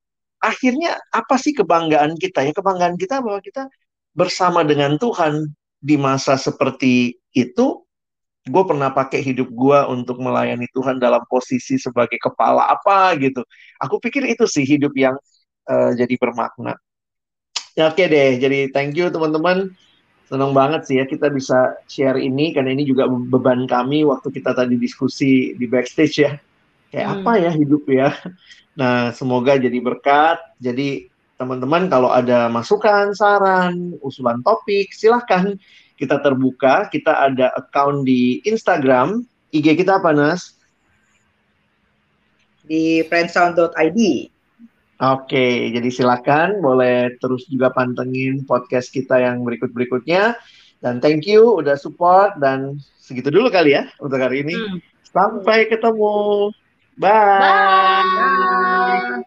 Akhirnya 0.42 0.98
apa 1.14 1.38
sih 1.38 1.54
kebanggaan 1.54 2.18
kita 2.18 2.42
ya? 2.42 2.52
Kebanggaan 2.54 2.98
kita 2.98 3.22
bahwa 3.22 3.38
kita 3.38 3.70
bersama 4.12 4.66
dengan 4.66 4.98
Tuhan 4.98 5.46
di 5.82 5.96
masa 5.98 6.38
seperti 6.38 7.18
itu 7.34 7.82
gue 8.42 8.64
pernah 8.66 8.90
pakai 8.90 9.22
hidup 9.22 9.54
gue 9.54 9.78
untuk 9.86 10.18
melayani 10.18 10.66
Tuhan 10.74 10.98
dalam 10.98 11.22
posisi 11.30 11.78
sebagai 11.78 12.18
kepala 12.18 12.74
apa 12.74 13.14
gitu. 13.22 13.46
Aku 13.78 14.02
pikir 14.02 14.26
itu 14.26 14.50
sih 14.50 14.66
hidup 14.66 14.90
yang 14.98 15.14
uh, 15.70 15.94
jadi 15.94 16.14
bermakna. 16.18 16.74
Ya, 17.78 17.86
oke 17.88 18.02
deh. 18.02 18.42
Jadi 18.42 18.74
thank 18.74 18.98
you 18.98 19.14
teman-teman. 19.14 19.70
Senang 20.26 20.56
banget 20.56 20.88
sih 20.88 20.96
ya 20.98 21.04
kita 21.06 21.30
bisa 21.30 21.76
share 21.86 22.18
ini 22.18 22.50
karena 22.50 22.74
ini 22.74 22.82
juga 22.88 23.06
beban 23.06 23.68
kami 23.68 24.02
waktu 24.02 24.32
kita 24.32 24.56
tadi 24.56 24.74
diskusi 24.80 25.54
di 25.54 25.66
backstage 25.68 26.16
ya 26.18 26.32
kayak 26.92 27.08
hmm. 27.08 27.16
apa 27.24 27.32
ya 27.40 27.50
hidup 27.56 27.82
ya 27.88 28.08
nah 28.78 29.10
semoga 29.16 29.56
jadi 29.56 29.78
berkat 29.80 30.38
jadi 30.60 31.08
teman-teman 31.40 31.90
kalau 31.90 32.12
ada 32.12 32.46
masukan 32.52 33.16
saran 33.16 33.96
usulan 34.04 34.44
topik 34.44 34.92
silahkan 34.94 35.56
kita 35.96 36.20
terbuka 36.20 36.86
kita 36.92 37.10
ada 37.10 37.50
account 37.56 38.04
di 38.04 38.44
Instagram 38.44 39.24
IG 39.50 39.74
kita 39.80 39.98
apa 39.98 40.12
Nas 40.12 40.54
di 42.68 43.02
friendsound.id 43.08 44.30
Oke, 45.02 45.74
jadi 45.74 45.90
silakan 45.90 46.62
boleh 46.62 47.18
terus 47.18 47.50
juga 47.50 47.74
pantengin 47.74 48.46
podcast 48.46 48.86
kita 48.94 49.18
yang 49.18 49.42
berikut-berikutnya. 49.42 50.38
Dan 50.78 51.02
thank 51.02 51.26
you 51.26 51.58
udah 51.58 51.74
support 51.74 52.38
dan 52.38 52.78
segitu 53.02 53.34
dulu 53.34 53.50
kali 53.50 53.74
ya 53.74 53.90
untuk 53.98 54.22
hari 54.22 54.46
ini. 54.46 54.54
Hmm. 54.54 54.78
Sampai 55.02 55.66
ketemu. 55.66 56.54
Bye. 56.98 57.10
Bye. 57.38 59.02
Bye. 59.08 59.22